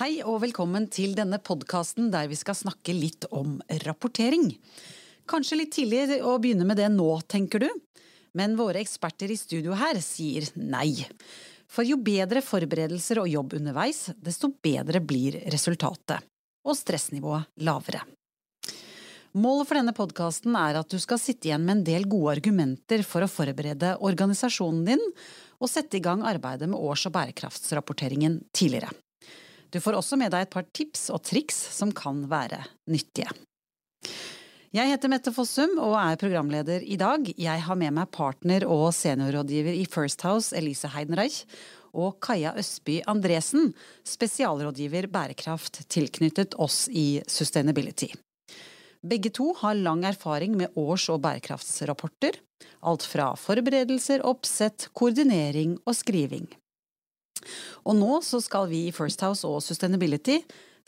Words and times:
Hei 0.00 0.22
og 0.24 0.38
velkommen 0.40 0.86
til 0.88 1.10
denne 1.12 1.36
podkasten 1.44 2.06
der 2.08 2.24
vi 2.30 2.36
skal 2.40 2.56
snakke 2.56 2.94
litt 2.96 3.26
om 3.36 3.58
rapportering. 3.82 4.46
Kanskje 5.28 5.58
litt 5.60 5.74
tidlig 5.76 6.22
å 6.24 6.38
begynne 6.40 6.64
med 6.64 6.78
det 6.80 6.86
nå, 6.88 7.08
tenker 7.28 7.60
du? 7.60 7.66
Men 8.32 8.54
våre 8.56 8.80
eksperter 8.80 9.28
i 9.28 9.36
studio 9.36 9.76
her 9.76 10.00
sier 10.00 10.46
nei. 10.56 11.04
For 11.68 11.84
jo 11.84 11.98
bedre 12.00 12.40
forberedelser 12.40 13.20
og 13.20 13.28
jobb 13.28 13.58
underveis, 13.58 14.06
desto 14.16 14.48
bedre 14.64 15.02
blir 15.04 15.36
resultatet. 15.52 16.24
Og 16.64 16.80
stressnivået 16.80 17.60
lavere. 17.68 18.00
Målet 19.36 19.68
for 19.68 19.82
denne 19.82 19.96
podkasten 20.00 20.56
er 20.62 20.80
at 20.80 20.88
du 20.88 20.96
skal 20.96 21.20
sitte 21.20 21.52
igjen 21.52 21.68
med 21.68 21.76
en 21.76 21.84
del 21.90 22.08
gode 22.08 22.38
argumenter 22.38 23.04
for 23.04 23.20
å 23.20 23.28
forberede 23.28 23.98
organisasjonen 24.00 24.80
din, 24.94 25.06
og 25.60 25.68
sette 25.68 26.00
i 26.00 26.04
gang 26.08 26.24
arbeidet 26.24 26.72
med 26.72 26.80
års- 26.80 27.04
og 27.04 27.18
bærekraftsrapporteringen 27.20 28.40
tidligere. 28.56 28.96
Du 29.70 29.78
får 29.80 29.98
også 29.98 30.18
med 30.18 30.32
deg 30.34 30.46
et 30.46 30.52
par 30.52 30.66
tips 30.74 31.08
og 31.14 31.22
triks 31.26 31.58
som 31.76 31.92
kan 31.94 32.24
være 32.30 32.64
nyttige. 32.90 33.30
Jeg 34.70 34.86
heter 34.86 35.10
Mette 35.10 35.32
Fossum 35.34 35.72
og 35.82 35.96
er 35.98 36.18
programleder 36.18 36.84
i 36.86 36.94
dag. 36.98 37.26
Jeg 37.34 37.62
har 37.66 37.78
med 37.78 37.94
meg 37.96 38.10
partner 38.14 38.62
og 38.70 38.92
seniorrådgiver 38.94 39.74
i 39.74 39.86
First 39.90 40.22
House, 40.22 40.54
Elise 40.54 40.90
Heidenreich, 40.92 41.42
og 41.90 42.20
Kaja 42.22 42.52
Østby 42.58 43.00
Andresen, 43.10 43.72
spesialrådgiver 44.06 45.08
bærekraft 45.10 45.82
tilknyttet 45.90 46.54
oss 46.54 46.84
i 46.86 47.18
Sustainability. 47.26 48.12
Begge 49.02 49.32
to 49.34 49.50
har 49.58 49.74
lang 49.74 50.04
erfaring 50.04 50.54
med 50.60 50.76
års- 50.78 51.08
og 51.10 51.22
bærekraftsrapporter. 51.24 52.38
Alt 52.86 53.06
fra 53.10 53.32
forberedelser, 53.34 54.22
oppsett, 54.22 54.90
koordinering 54.94 55.78
og 55.82 55.96
skriving. 55.96 56.46
Og 57.86 57.96
nå 57.98 58.20
så 58.26 58.40
skal 58.44 58.68
vi 58.70 58.86
i 58.88 58.94
First 58.94 59.22
House 59.26 59.48
og 59.48 59.62
Sustainability 59.64 60.40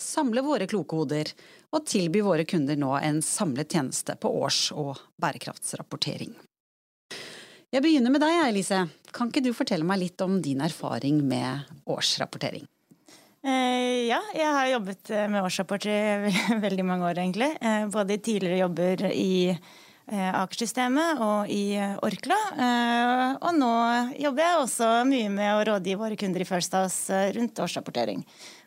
samle 0.03 0.43
våre 0.45 0.67
kloke 0.71 0.97
hoder 0.99 1.31
og 1.73 1.85
tilby 1.89 2.23
våre 2.25 2.47
kunder 2.49 2.79
nå 2.79 2.95
en 2.99 3.23
samlet 3.25 3.73
tjeneste 3.73 4.17
på 4.21 4.31
års- 4.43 4.73
og 4.75 4.99
bærekraftsrapportering. 5.23 6.35
Jeg 7.73 7.81
begynner 7.81 8.13
med 8.13 8.21
deg, 8.21 8.37
Elise. 8.51 8.83
Kan 9.17 9.31
ikke 9.31 9.45
du 9.47 9.55
fortelle 9.57 9.87
meg 9.89 10.03
litt 10.03 10.21
om 10.21 10.37
din 10.45 10.61
erfaring 10.61 11.23
med 11.25 11.71
årsrapportering? 11.89 12.67
Eh, 13.43 14.09
ja, 14.11 14.21
jeg 14.37 14.51
har 14.55 14.67
jobbet 14.75 15.13
med 15.33 15.41
årsrapporter 15.43 16.29
i 16.29 16.35
veldig 16.67 16.85
mange 16.87 17.09
år, 17.09 17.23
egentlig. 17.23 17.49
Eh, 17.65 17.87
både 17.91 18.19
i 18.19 18.21
tidligere 18.23 18.61
jobber 18.61 19.07
i 19.09 19.33
Aker-systemet 20.13 21.21
og 21.25 21.51
i 21.53 21.75
eh, 21.81 21.95
Orkla. 22.05 22.39
Eh, 22.53 23.23
og 23.41 23.55
nå 23.57 23.73
jobber 24.21 24.45
jeg 24.45 24.59
også 24.61 24.91
mye 25.09 25.31
med 25.33 25.53
å 25.55 25.63
rådgi 25.71 25.97
våre 26.01 26.19
kunder 26.21 26.45
i 26.45 26.49
First 26.49 26.77
House 26.77 27.23
rundt 27.37 27.63
årsrapportering. 27.65 28.21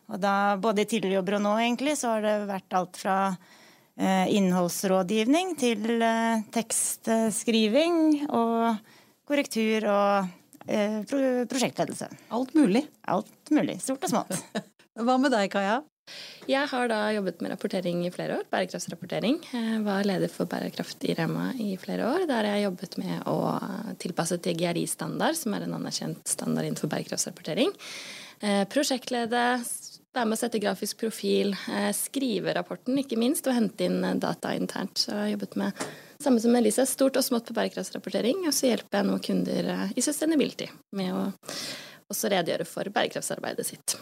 Og 0.09 0.21
da, 0.21 0.55
både 0.61 0.83
i 0.83 0.89
tidligere 0.89 1.19
jobber 1.19 1.37
og 1.37 1.45
nå, 1.45 1.53
egentlig, 1.61 1.95
så 1.99 2.15
har 2.15 2.25
det 2.25 2.35
vært 2.49 2.77
alt 2.77 2.99
fra 3.01 3.17
innholdsrådgivning 3.95 5.53
til 5.55 6.03
tekstskriving 6.51 8.25
og 8.27 8.75
korrektur 9.23 9.87
og 9.87 10.67
prosjektledelse. 11.47 12.11
Alt 12.35 12.51
mulig? 12.59 12.83
Alt 13.07 13.55
mulig. 13.55 13.79
Stort 13.81 14.03
og 14.03 14.11
smått. 14.11 14.35
Hva 15.07 15.15
med 15.15 15.31
deg, 15.31 15.47
Kaja? 15.55 15.79
Jeg 16.45 16.69
har 16.69 16.89
da 16.91 16.99
jobbet 17.15 17.39
med 17.41 17.51
rapportering 17.55 18.03
i 18.05 18.11
flere 18.13 18.37
år, 18.37 18.43
bærekraftsrapportering. 18.51 19.39
Jeg 19.49 19.79
var 19.85 20.05
leder 20.05 20.29
for 20.29 20.45
bærekraft 20.49 21.01
i 21.09 21.15
Rema 21.17 21.47
i 21.57 21.71
flere 21.81 22.05
år, 22.05 22.27
der 22.29 22.45
jeg 22.51 22.67
jobbet 22.67 22.97
med 23.01 23.25
å 23.31 23.37
tilpasse 24.01 24.37
til 24.45 24.57
GRI-standard, 24.59 25.37
som 25.39 25.55
er 25.57 25.65
en 25.65 25.73
anerkjent 25.79 26.21
standard 26.29 26.67
innenfor 26.67 26.91
bærekraftsrapportering. 26.91 27.73
Eh, 28.45 28.61
prosjektlede, 28.69 29.43
være 30.13 30.29
med 30.29 30.37
å 30.37 30.39
sette 30.39 30.61
grafisk 30.61 31.01
profil, 31.01 31.55
eh, 31.73 31.91
skrive 31.97 32.53
rapporten, 32.53 32.99
ikke 33.01 33.17
minst, 33.17 33.47
og 33.47 33.57
hente 33.57 33.89
inn 33.89 34.19
data 34.19 34.53
internt. 34.53 35.01
Så 35.01 35.11
jeg 35.11 35.21
har 35.23 35.33
jobbet 35.33 35.55
med 35.55 35.85
samme 36.21 36.41
som 36.41 36.55
Elise, 36.55 36.85
stort 36.85 37.17
og 37.17 37.25
smått 37.25 37.49
på 37.49 37.57
bærekraftsrapportering, 37.57 38.45
og 38.45 38.53
så 38.53 38.69
hjelper 38.69 39.01
jeg 39.01 39.09
nå 39.09 39.17
kunder 39.25 39.71
eh, 39.73 39.95
i 39.97 40.05
sustainability 40.05 40.69
med 40.93 41.13
å 41.13 41.31
også 42.13 42.29
redegjøre 42.29 42.69
for 42.69 42.93
bærekraftsarbeidet 42.93 43.65
sitt. 43.65 43.97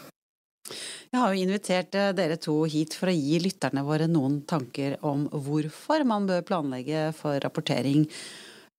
Jeg 1.12 1.20
har 1.20 1.32
jo 1.32 1.44
invitert 1.44 1.96
eh, 1.98 2.12
dere 2.16 2.38
to 2.40 2.56
hit 2.70 2.96
for 2.98 3.10
å 3.10 3.16
gi 3.16 3.40
lytterne 3.42 3.84
våre 3.86 4.08
noen 4.10 4.40
tanker 4.48 4.96
om 5.06 5.26
hvorfor 5.28 6.04
man 6.08 6.28
bør 6.30 6.44
planlegge 6.46 7.08
for 7.18 7.38
rapportering, 7.44 8.06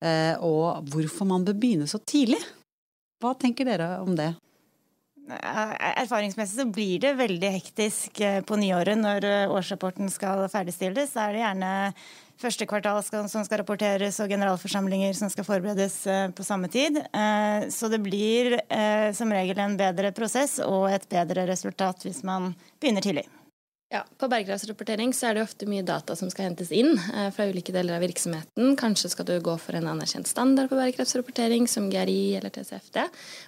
eh, 0.03 0.33
og 0.43 0.87
hvorfor 0.91 1.29
man 1.29 1.45
bør 1.47 1.59
begynne 1.59 1.89
så 1.89 2.01
tidlig. 2.01 2.41
Hva 3.23 3.35
tenker 3.39 3.67
dere 3.67 3.95
om 4.03 4.17
det? 4.17 4.33
Erfaringsmessig 5.25 6.59
så 6.59 6.67
blir 6.69 6.99
det 7.01 7.15
veldig 7.17 7.49
hektisk 7.55 8.21
eh, 8.21 8.41
på 8.45 8.59
nyåret 8.61 8.99
når 8.99 9.25
årsrapporten 9.55 10.11
skal 10.13 10.45
ferdigstilles. 10.53 11.15
Da 11.15 11.25
er 11.25 11.33
det 11.33 11.43
gjerne 11.43 11.71
første 12.41 12.67
kvartal 12.67 13.01
som 13.03 13.45
skal 13.45 13.61
rapporteres, 13.61 14.19
og 14.19 14.31
generalforsamlinger 14.31 15.15
som 15.17 15.31
skal 15.31 15.47
forberedes 15.47 15.97
eh, 16.07 16.27
på 16.35 16.45
samme 16.45 16.69
tid. 16.71 16.99
Eh, 17.05 17.67
så 17.73 17.89
det 17.91 18.01
blir 18.03 18.59
eh, 18.59 19.09
som 19.15 19.31
regel 19.33 19.61
en 19.63 19.77
bedre 19.79 20.11
prosess 20.15 20.59
og 20.63 20.89
et 20.91 21.07
bedre 21.11 21.47
resultat 21.49 22.05
hvis 22.05 22.23
man 22.27 22.53
begynner 22.79 23.05
tidlig. 23.05 23.27
Ja, 23.93 24.01
På 24.17 24.27
bærekraftsrapportering 24.27 25.11
så 25.13 25.27
er 25.29 25.35
det 25.37 25.43
ofte 25.45 25.67
mye 25.69 25.83
data 25.85 26.15
som 26.17 26.29
skal 26.33 26.47
hentes 26.47 26.71
inn 26.73 26.95
eh, 26.97 27.27
fra 27.33 27.45
ulike 27.45 27.73
deler 27.73 27.99
av 27.99 28.01
virksomheten. 28.01 28.73
Kanskje 28.79 29.11
skal 29.13 29.27
du 29.29 29.35
gå 29.45 29.53
for 29.61 29.77
en 29.77 29.85
anerkjent 29.91 30.25
standard 30.25 30.71
på 30.71 30.79
bærekraftsrapportering, 30.79 31.67
som 31.69 31.85
GRI 31.93 32.33
eller 32.39 32.49
TCFD. 32.49 32.97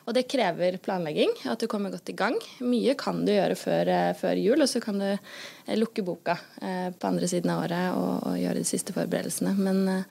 Og 0.06 0.14
det 0.14 0.28
krever 0.30 0.78
planlegging, 0.84 1.34
at 1.50 1.64
du 1.64 1.66
kommer 1.72 1.90
godt 1.96 2.14
i 2.14 2.16
gang. 2.22 2.38
Mye 2.62 2.94
kan 3.00 3.24
du 3.26 3.34
gjøre 3.34 3.58
før, 3.58 3.92
eh, 3.96 4.14
før 4.20 4.44
jul, 4.44 4.62
og 4.62 4.70
så 4.70 4.84
kan 4.84 5.02
du 5.02 5.10
eh, 5.10 5.76
lukke 5.80 6.06
boka 6.06 6.38
på 6.58 7.08
andre 7.10 7.28
siden 7.30 7.50
av 7.52 7.64
året 7.66 7.98
og, 7.98 8.14
og 8.30 8.38
gjøre 8.38 8.62
de 8.62 8.68
siste 8.68 8.94
forberedelsene. 8.94 9.56
Men 9.58 10.06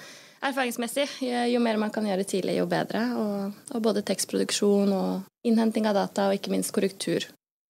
erfaringsmessig, 0.45 1.07
jo 1.53 1.63
mer 1.63 1.79
man 1.81 1.95
kan 1.95 2.07
gjøre 2.07 2.27
tidlig, 2.27 2.59
jo 2.59 2.67
bedre. 2.71 3.07
Og, 3.23 3.65
og 3.73 3.83
både 3.83 4.05
tekstproduksjon 4.07 4.93
og 4.97 5.49
innhenting 5.49 5.87
av 5.87 5.97
data, 6.03 6.29
og 6.29 6.39
ikke 6.39 6.55
minst 6.55 6.75
korrektur, 6.75 7.29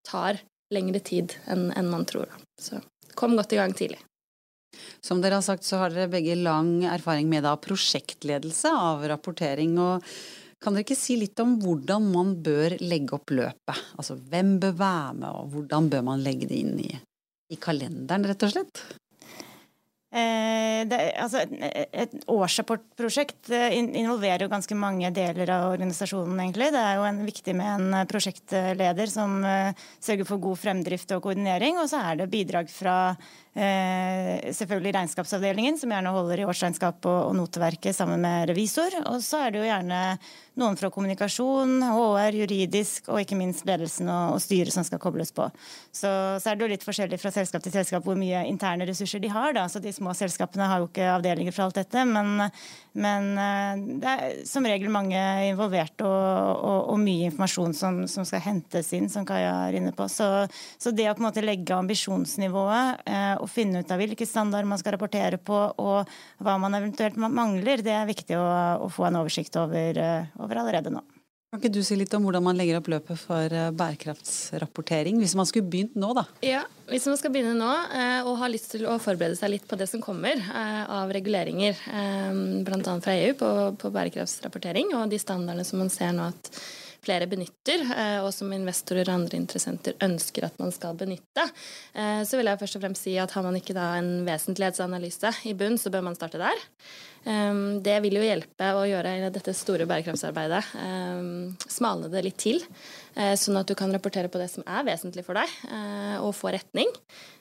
tar 0.09 0.41
lengre 0.75 1.01
tid 1.01 1.37
enn 1.51 1.71
en 1.77 1.91
man 1.91 2.05
tror. 2.09 2.31
Så 2.61 2.81
kom 3.15 3.37
godt 3.39 3.55
i 3.55 3.61
gang 3.61 3.75
tidlig. 3.77 4.01
Som 5.01 5.23
dere 5.23 5.39
har 5.39 5.47
sagt, 5.47 5.65
så 5.65 5.81
har 5.81 5.93
dere 5.93 6.11
begge 6.13 6.35
lang 6.39 6.85
erfaring 6.89 7.29
med 7.31 7.47
da 7.47 7.55
prosjektledelse 7.61 8.73
av 8.73 9.07
rapportering. 9.09 9.79
og 9.81 10.05
Kan 10.63 10.77
dere 10.77 10.85
ikke 10.85 10.99
si 10.99 11.17
litt 11.21 11.41
om 11.41 11.57
hvordan 11.63 12.11
man 12.13 12.35
bør 12.45 12.77
legge 12.83 13.17
opp 13.17 13.33
løpet? 13.33 13.83
Altså 13.97 14.19
hvem 14.19 14.57
bør 14.61 14.77
være 14.77 15.17
med, 15.23 15.31
og 15.31 15.55
hvordan 15.55 15.91
bør 15.93 16.07
man 16.11 16.25
legge 16.25 16.51
det 16.51 16.61
inn 16.65 16.79
i, 16.83 16.93
i 17.53 17.61
kalenderen, 17.61 18.27
rett 18.29 18.47
og 18.49 18.57
slett? 18.57 18.85
Eh, 20.17 20.87
det, 20.89 20.97
altså, 21.21 21.43
et 21.93 22.15
årsrapportprosjekt 22.33 23.51
eh, 23.53 23.75
involverer 23.77 24.47
jo 24.47 24.53
ganske 24.53 24.77
mange 24.79 25.11
deler 25.13 25.51
av 25.53 25.75
organisasjonen. 25.75 26.39
egentlig. 26.41 26.71
Det 26.73 26.81
er 26.81 26.95
jo 26.97 27.05
en, 27.05 27.19
viktig 27.27 27.55
med 27.59 27.73
en 27.75 27.99
eh, 27.99 28.07
prosjektleder 28.09 29.13
som 29.13 29.43
sørger 29.45 30.29
for 30.29 30.41
god 30.41 30.61
fremdrift 30.63 31.13
og 31.13 31.27
koordinering. 31.27 31.77
Og 31.83 31.91
så 31.93 32.01
er 32.01 32.23
det 32.23 32.31
bidrag 32.33 32.73
fra 32.73 32.97
selvfølgelig 33.57 34.91
regnskapsavdelingen, 34.93 35.79
som 35.81 35.89
gjerne 35.89 36.11
holder 36.13 36.43
i 36.43 36.45
årsregnskap 36.45 37.07
og, 37.09 37.21
og 37.31 37.39
noteverket 37.39 37.97
sammen 37.97 38.21
med 38.21 38.51
revisor. 38.51 38.93
Og 39.09 39.23
så 39.25 39.47
er 39.47 39.55
det 39.55 39.63
jo 39.63 39.71
gjerne 39.71 40.01
noen 40.57 40.77
fra 40.81 40.89
kommunikasjon, 40.93 41.79
HR, 41.85 42.37
juridisk 42.41 43.11
og 43.13 43.21
ikke 43.21 43.37
minst 43.39 43.67
ledelsen 43.69 44.09
og, 44.09 44.37
og 44.37 44.43
styret 44.43 44.73
som 44.73 44.87
skal 44.87 45.01
kobles 45.03 45.33
på. 45.37 45.49
Så, 45.93 46.09
så, 46.41 46.49
er 46.49 46.57
det 46.57 46.65
jo 46.65 46.71
litt 46.73 46.87
forskjellig 46.87 47.19
fra 47.21 47.33
selskap 47.35 47.65
til 47.65 47.75
selskap 47.75 48.05
hvor 48.07 48.17
mye 48.19 48.45
interne 48.49 48.87
ressurser 48.89 49.21
de 49.23 49.31
har. 49.33 49.53
Da. 49.57 49.67
Så 49.69 49.83
de 49.85 49.93
små 49.93 50.15
selskapene 50.17 50.69
har 50.71 50.81
jo 50.81 50.89
ikke 50.89 51.11
avdelinger 51.13 51.55
for 51.57 51.67
alt 51.67 51.81
dette. 51.81 52.05
Men, 52.09 52.49
men 52.97 53.29
eh, 53.43 53.85
det 54.01 54.15
er 54.15 54.41
som 54.49 54.65
regel 54.67 54.93
mange 54.93 55.21
involvert 55.51 56.05
og, 56.07 56.17
og, 56.57 56.81
og 56.95 57.01
mye 57.05 57.29
informasjon 57.31 57.77
som, 57.77 58.03
som, 58.09 58.25
skal 58.29 58.45
hentes 58.47 58.93
inn, 58.97 59.11
som 59.13 59.29
Kaja 59.29 59.53
er 59.69 59.79
inne 59.81 59.93
på. 59.97 60.09
Så, 60.13 60.29
så 60.81 60.95
det 60.97 61.11
å 61.11 61.17
på 61.17 61.25
en 61.25 61.29
måte 61.29 61.45
legge 61.45 61.77
ambisjonsnivået 61.77 63.05
eh, 63.05 63.35
og 63.37 63.51
finne 63.53 63.85
ut 63.85 63.93
av 63.93 64.01
hvilke 64.01 64.29
standarder 64.29 64.73
man 64.73 64.81
skal 64.81 64.97
rapportere 64.97 65.37
på 65.37 65.61
og 65.77 66.17
hva 66.45 66.57
man 66.61 66.77
eventuelt 66.79 67.19
mangler, 67.21 67.85
det 67.85 67.93
er 67.93 68.09
viktig 68.09 68.37
å, 68.41 68.47
å 68.87 68.91
få 68.93 69.09
en 69.09 69.21
oversikt 69.21 69.57
over, 69.61 70.01
eh, 70.01 70.46
over 70.47 70.63
allerede 70.63 70.95
nå. 70.95 71.03
Kan 71.53 71.61
ikke 71.63 71.77
du 71.77 71.83
si 71.87 71.95
litt 71.97 72.15
om 72.17 72.25
hvordan 72.27 72.43
man 72.43 72.57
legger 72.59 72.81
opp 72.81 72.89
løpet 72.91 73.21
for 73.21 73.53
eh, 73.55 73.69
bærekraftsrapportering, 73.79 75.21
hvis 75.23 75.37
man 75.39 75.47
skulle 75.47 75.69
begynt 75.71 75.95
nå, 75.99 76.11
da? 76.17 76.25
Ja, 76.45 76.65
hvis 76.91 77.07
man 77.11 77.21
skal 77.21 77.33
begynne 77.35 77.55
nå 77.59 77.71
eh, 77.95 78.27
og 78.27 78.41
har 78.41 78.51
lyst 78.53 78.73
til 78.75 78.89
å 78.91 78.97
forberede 79.03 79.39
seg 79.39 79.55
litt 79.55 79.69
på 79.71 79.79
det 79.79 79.87
som 79.91 80.03
kommer 80.03 80.43
av 80.51 81.13
reguleringer, 81.15 81.79
bl.a. 82.67 82.97
fra 83.05 83.15
EU 83.15 83.37
på, 83.39 83.53
på 83.79 83.93
bærekraftsrapportering 83.95 84.91
og 84.99 85.07
de 85.13 85.23
standardene 85.23 85.65
som 85.67 85.81
man 85.83 85.93
ser 85.93 86.13
nå 86.17 86.27
at 86.33 86.51
flere 87.07 87.29
benytter, 87.31 87.85
eh, 87.95 88.19
og 88.25 88.33
som 88.35 88.53
investorer 88.55 89.07
og 89.07 89.21
andre 89.21 89.39
interessenter 89.39 89.97
ønsker 90.05 90.47
at 90.49 90.57
man 90.63 90.73
skal 90.75 90.97
benytte, 90.99 91.45
eh, 91.95 92.23
så 92.27 92.39
vil 92.39 92.51
jeg 92.51 92.63
først 92.63 92.79
og 92.79 92.87
fremst 92.87 93.07
si 93.07 93.17
at 93.23 93.35
har 93.37 93.47
man 93.47 93.59
ikke 93.59 93.77
da 93.77 93.93
en 94.01 94.25
vesentlighetsanalyse 94.27 95.35
i 95.51 95.55
bunn, 95.59 95.79
så 95.79 95.93
bør 95.95 96.09
man 96.09 96.19
starte 96.19 96.43
der. 96.43 96.67
Um, 97.27 97.81
det 97.83 97.97
vil 98.05 98.21
jo 98.21 98.23
hjelpe 98.23 98.69
å 98.79 98.85
gjøre 98.87 99.31
dette 99.35 99.55
store 99.57 99.87
bærekraftsarbeidet 99.91 100.61
um, 100.79 101.57
smalne 101.67 102.11
det 102.13 102.23
litt 102.23 102.39
til, 102.39 102.61
uh, 103.19 103.35
sånn 103.35 103.59
at 103.59 103.67
du 103.67 103.75
kan 103.79 103.91
rapportere 103.91 104.31
på 104.31 104.39
det 104.39 104.47
som 104.53 104.63
er 104.63 104.87
vesentlig 104.87 105.25
for 105.27 105.39
deg, 105.39 105.57
uh, 105.67 106.23
og 106.23 106.37
få 106.39 106.55
retning. 106.55 106.93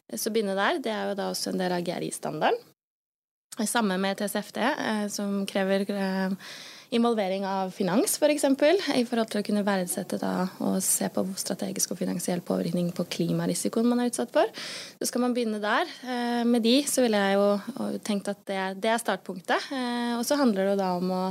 Så 0.09 0.33
begynne 0.33 0.57
der. 0.57 0.81
Det 0.81 0.93
er 0.93 1.11
jo 1.11 1.19
da 1.19 1.29
også 1.31 1.53
en 1.53 1.61
del 1.61 1.73
av 1.73 1.85
GRI-standarden. 1.85 2.57
Samme 3.63 3.97
med 4.01 4.19
TCFD, 4.19 4.59
uh, 4.59 5.07
som 5.13 5.45
krever 5.47 5.85
involvering 6.89 7.45
av 7.45 7.71
finans, 7.71 8.15
f.eks., 8.15 8.19
for, 8.19 8.31
eksempel, 8.31 8.79
i 8.95 9.03
forhold 9.07 9.31
til 9.31 9.41
å 9.41 9.45
kunne 9.45 9.63
verdsette 9.65 10.19
da, 10.21 10.47
og 10.63 10.77
se 10.83 11.07
på 11.11 11.23
strategisk 11.39 11.93
og 11.93 11.99
finansiell 11.99 12.43
påvirkning 12.45 12.91
på 12.95 13.07
klimarisikoen 13.17 13.87
man 13.89 14.03
er 14.03 14.11
utsatt 14.11 14.31
for. 14.35 14.49
Så 14.99 15.09
skal 15.09 15.25
man 15.25 15.35
begynne 15.35 15.61
der. 15.63 15.89
Eh, 16.05 16.43
med 16.47 16.63
de 16.65 16.77
så 16.89 17.05
ville 17.05 17.19
jeg 17.21 17.39
jo 17.39 17.97
tenkt 18.05 18.29
at 18.31 18.45
det, 18.47 18.61
det 18.83 18.93
er 18.93 19.01
startpunktet. 19.01 19.69
Eh, 19.75 20.13
og 20.19 20.23
så 20.27 20.39
handler 20.39 20.71
det 20.71 20.79
da 20.83 20.93
om 20.99 21.11
å 21.11 21.23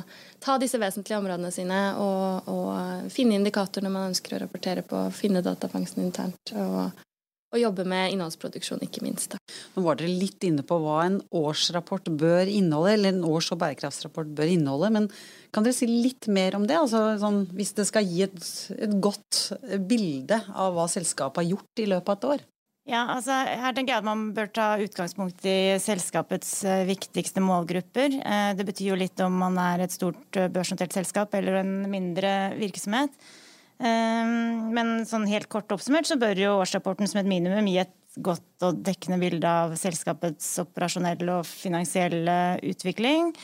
ta 0.44 0.59
disse 0.61 0.81
vesentlige 0.81 1.20
områdene 1.23 1.53
sine 1.55 1.81
og, 2.03 2.50
og 2.50 3.11
finne 3.15 3.38
indikatorene 3.38 3.93
man 3.93 4.11
ønsker 4.11 4.37
å 4.37 4.44
rapportere 4.44 4.85
på, 4.87 5.06
finne 5.17 5.44
datafangsten 5.44 6.05
internt. 6.05 6.55
og 6.59 7.05
og 7.55 7.62
jobbe 7.62 7.87
med 7.89 8.12
innholdsproduksjon, 8.15 8.83
ikke 8.85 9.05
minst. 9.05 9.35
Da. 9.35 9.41
Nå 9.77 9.85
var 9.87 9.99
dere 10.01 10.11
litt 10.11 10.43
inne 10.47 10.65
på 10.67 10.79
hva 10.83 11.05
en 11.06 11.21
årsrapport 11.35 12.11
bør 12.19 12.51
inneholde, 12.51 12.97
eller 12.97 13.15
en 13.15 13.29
års- 13.29 13.53
og 13.55 13.61
bærekraftsrapport 13.62 14.33
bør 14.35 14.51
inneholde. 14.56 14.91
Men 14.97 15.09
kan 15.55 15.67
dere 15.67 15.77
si 15.77 15.89
litt 15.89 16.27
mer 16.27 16.59
om 16.59 16.67
det? 16.67 16.79
Altså, 16.81 17.05
sånn, 17.23 17.45
hvis 17.55 17.75
det 17.79 17.87
skal 17.91 18.09
gi 18.09 18.25
et, 18.27 18.41
et, 18.75 18.99
godt 19.05 19.47
bilde 19.89 20.41
av 20.51 20.75
hva 20.75 20.89
selskapet 20.91 21.43
har 21.43 21.55
gjort 21.55 21.85
i 21.85 21.89
løpet 21.91 22.11
av 22.11 22.19
et 22.19 22.29
år? 22.35 22.45
Ja, 22.85 23.06
altså 23.15 23.33
her 23.33 23.73
tenker 23.73 23.95
jeg 23.95 24.03
at 24.03 24.06
Man 24.06 24.27
bør 24.37 24.51
ta 24.53 24.67
utgangspunkt 24.83 25.47
i 25.49 25.79
selskapets 25.81 26.51
eh, 26.69 26.83
viktigste 26.89 27.41
målgrupper. 27.41 28.19
Eh, 28.21 28.51
det 28.59 28.67
betyr 28.69 28.91
jo 28.91 28.99
litt 29.01 29.23
om 29.25 29.39
man 29.41 29.56
er 29.61 29.87
et 29.87 29.95
stort 29.95 30.37
eh, 30.37 30.51
børsnotert 30.53 30.93
selskap 30.93 31.33
eller 31.39 31.62
en 31.62 31.73
mindre 31.89 32.35
virksomhet. 32.59 33.17
Ehm, 33.84 34.70
men 34.72 34.94
sånn 35.08 35.26
helt 35.28 35.50
kort 35.52 35.72
oppsummert 35.75 36.08
så 36.08 36.16
bør 36.20 36.40
jo 36.40 36.54
årsrapporten 36.62 37.10
som 37.10 37.20
et 37.20 37.28
minimum 37.28 37.69
gi 37.69 37.82
et 37.82 37.92
godt 38.25 38.64
og 38.64 38.81
dekkende 38.86 39.19
bilde 39.20 39.50
av 39.50 39.75
selskapets 39.76 40.54
operasjonelle 40.62 41.40
og 41.40 41.48
finansielle 41.48 42.38
utvikling. 42.64 43.34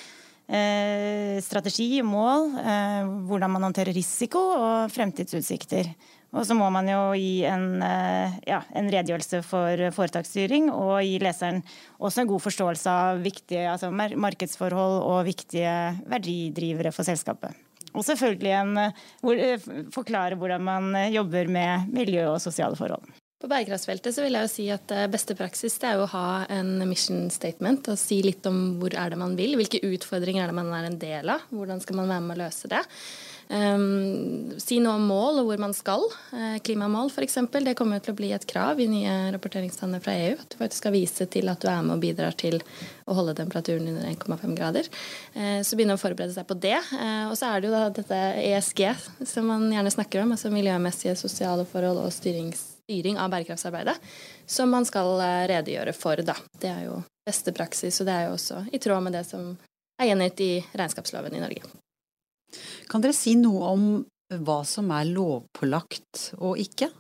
Eh, 0.51 1.37
strategi, 1.45 2.01
mål, 2.03 2.49
eh, 2.59 3.05
hvordan 3.29 3.53
man 3.55 3.69
håndterer 3.69 3.95
risiko 3.95 4.41
og 4.57 4.91
fremtidsutsikter. 4.91 5.93
Og 6.33 6.47
så 6.47 6.55
må 6.55 6.71
man 6.71 6.89
jo 6.91 7.13
gi 7.15 7.45
en, 7.45 7.83
eh, 7.83 8.39
ja, 8.47 8.63
en, 8.75 8.91
redegjørelse 8.91 9.43
for 9.45 9.91
foretaksstyring 9.95 10.71
og 10.71 11.03
gi 11.03 11.19
leseren 11.23 11.63
også 12.01 12.23
en 12.23 12.31
god 12.31 12.43
forståelse 12.43 12.87
av 12.91 13.23
viktige 13.23 13.67
altså 13.71 13.91
markedsforhold 13.91 15.03
og 15.03 15.25
viktige 15.27 15.75
verdidrivere 16.07 16.93
for 16.95 17.05
selskapet. 17.05 17.55
Og 17.95 18.05
selvfølgelig 18.07 18.53
en, 18.55 18.77
hvor, 19.25 19.41
eh, 19.41 19.71
forklare 19.95 20.39
hvordan 20.39 20.63
man 20.63 20.95
eh, 20.95 21.11
jobber 21.15 21.51
med 21.51 21.91
miljø 21.95 22.29
og 22.31 22.41
sosiale 22.43 22.79
forhold. 22.79 23.09
På 23.41 23.49
bærekraftsfeltet 23.49 24.13
så 24.13 24.21
vil 24.21 24.37
jeg 24.37 24.45
jo 24.45 24.53
si 24.53 24.67
at 24.73 24.93
eh, 24.93 25.09
beste 25.11 25.35
praksis 25.39 25.79
det 25.81 25.89
er 25.89 25.99
jo 25.99 26.05
å 26.05 26.13
ha 26.13 26.45
en 26.53 26.75
mission 26.89 27.31
statement 27.33 27.89
og 27.89 27.99
si 27.99 28.21
litt 28.27 28.47
om 28.51 28.77
hvor 28.81 28.93
er 28.93 29.13
det 29.13 29.19
man 29.21 29.37
vil, 29.39 29.57
hvilke 29.59 29.81
utfordringer 29.87 30.45
er 30.45 30.53
det 30.53 30.59
man 30.61 30.73
er 30.77 30.91
en 30.91 31.01
del 31.01 31.33
av, 31.33 31.47
hvordan 31.49 31.81
skal 31.81 32.03
man 32.03 32.13
være 32.13 32.27
med 32.27 32.37
å 32.37 32.43
løse 32.45 32.71
det. 32.71 32.85
Um, 33.51 34.53
si 34.63 34.77
noe 34.79 34.95
om 34.95 35.09
mål 35.11 35.41
og 35.41 35.49
hvor 35.49 35.59
man 35.59 35.73
skal. 35.75 36.05
Uh, 36.31 36.61
klimamål 36.63 37.09
f.eks. 37.11 37.35
Det 37.51 37.75
kommer 37.79 37.99
til 38.03 38.15
å 38.15 38.19
bli 38.21 38.31
et 38.37 38.47
krav 38.47 38.79
i 38.79 38.87
nye 38.87 39.33
rapporteringsstandarder 39.35 40.05
fra 40.05 40.15
EU. 40.15 40.37
At 40.39 40.53
du 40.53 40.57
faktisk 40.61 40.85
skal 40.85 40.95
vise 40.95 41.27
til 41.35 41.51
at 41.51 41.59
du 41.63 41.67
er 41.71 41.83
med 41.83 41.97
og 41.97 42.05
bidrar 42.05 42.37
til 42.39 42.61
å 43.11 43.17
holde 43.19 43.35
temperaturen 43.41 43.89
under 43.91 44.07
1,5 44.13 44.55
grader. 44.55 44.87
Uh, 45.35 45.59
så 45.67 45.75
begynne 45.75 45.99
å 45.99 46.03
forberede 46.03 46.37
seg 46.37 46.47
på 46.47 46.59
det. 46.63 46.79
Uh, 46.95 47.27
og 47.33 47.35
så 47.41 47.51
er 47.51 47.59
det 47.59 47.71
jo 47.71 47.75
da 47.75 47.83
dette 47.99 48.23
ESG 48.45 48.85
som 49.27 49.51
man 49.51 49.67
gjerne 49.75 49.97
snakker 49.97 50.23
om. 50.23 50.37
Altså 50.37 50.55
miljømessige, 50.55 51.19
sosiale 51.19 51.67
forhold 51.67 52.05
og 52.05 52.15
styring 52.15 52.55
av 53.19 53.35
bærekraftsarbeidet. 53.35 53.99
Som 54.47 54.71
man 54.77 54.87
skal 54.87 55.17
redegjøre 55.51 55.95
for, 55.97 56.23
da. 56.23 56.39
Det 56.55 56.71
er 56.71 56.87
jo 56.87 57.03
beste 57.27 57.55
praksis, 57.55 57.99
og 57.99 58.07
det 58.07 58.15
er 58.15 58.29
jo 58.29 58.39
også 58.39 58.65
i 58.71 58.83
tråd 58.83 59.07
med 59.07 59.19
det 59.19 59.27
som 59.27 59.53
er 60.01 60.11
gjengitt 60.11 60.43
i 60.47 60.53
regnskapsloven 60.71 61.35
i 61.35 61.43
Norge. 61.43 61.81
Kan 62.91 63.05
dere 63.05 63.17
si 63.17 63.37
noe 63.39 63.75
om 63.75 63.87
hva 64.31 64.61
som 64.69 64.91
er 64.95 65.09
lovpålagt 65.11 66.33
og 66.39 66.59
ikke? 66.63 66.91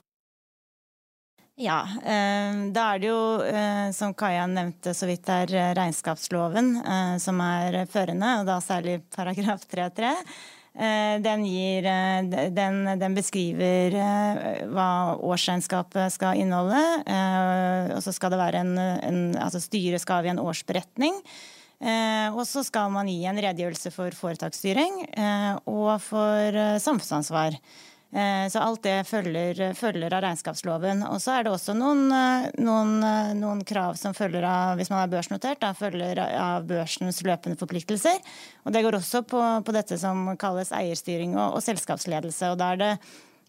Ja, 1.60 1.82
eh, 1.84 2.60
da 2.72 2.86
er 2.94 3.00
det 3.02 3.10
jo, 3.10 3.20
eh, 3.44 3.90
som 3.92 4.14
Kaja 4.16 4.46
nevnte 4.48 4.94
så 4.96 5.04
vidt 5.08 5.28
er 5.28 5.50
eh, 5.52 5.74
regnskapsloven 5.76 6.72
som 7.20 7.42
er 7.44 7.82
førende, 7.90 8.38
og 8.40 8.48
da 8.48 8.56
særlig 8.64 9.02
paragraf 9.12 9.66
3-3. 9.68 10.14
Den, 11.20 11.42
gir, 11.50 11.84
den, 12.54 12.76
den, 13.00 13.14
beskriver 13.16 13.96
hva 14.70 15.16
årsregnskapet 15.18 16.14
skal 16.14 16.38
inneholde. 16.38 16.78
Og 17.96 17.98
så 18.06 18.14
skal 18.14 18.30
det 18.30 18.38
være 18.38 18.60
en, 18.62 18.78
en 18.78 19.18
altså 19.34 19.58
Styret 19.60 20.00
skal 20.00 20.20
avgi 20.20 20.30
en 20.30 20.40
årsberetning 20.44 21.18
og 21.80 22.42
så 22.44 22.64
skal 22.66 22.90
man 22.92 23.08
gi 23.08 23.22
en 23.24 23.40
redegjørelse 23.40 23.92
for 23.94 24.12
foretaksstyring 24.16 24.98
eh, 25.16 25.54
og 25.70 25.94
for 26.04 26.58
eh, 26.64 26.76
samfunnsansvar. 26.82 27.56
Så 28.10 28.58
alt 28.58 28.80
det 28.82 29.04
følger, 29.06 29.60
følger, 29.78 30.10
av 30.10 30.24
regnskapsloven. 30.24 31.04
Og 31.06 31.20
så 31.22 31.36
er 31.36 31.44
det 31.46 31.52
også 31.54 31.76
noen, 31.78 32.08
noen, 32.58 32.96
noen, 33.38 33.60
krav 33.62 33.94
som 33.94 34.16
følger 34.18 34.42
av, 34.42 34.72
hvis 34.80 34.90
man 34.90 35.04
er 35.04 35.12
børsnotert, 35.12 35.60
da 35.62 35.70
følger 35.78 36.18
av 36.18 36.66
børsens 36.66 37.22
løpende 37.22 37.54
forpliktelser. 37.60 38.18
Og 38.66 38.74
det 38.74 38.82
går 38.82 38.98
også 38.98 39.22
på, 39.30 39.44
på 39.62 39.76
dette 39.78 39.94
som 40.02 40.26
kalles 40.42 40.74
eierstyring 40.74 41.38
og, 41.38 41.60
og 41.60 41.62
selskapsledelse. 41.62 42.50
Og 42.50 42.58
da 42.58 42.72
er 42.74 42.82
det 42.82 42.90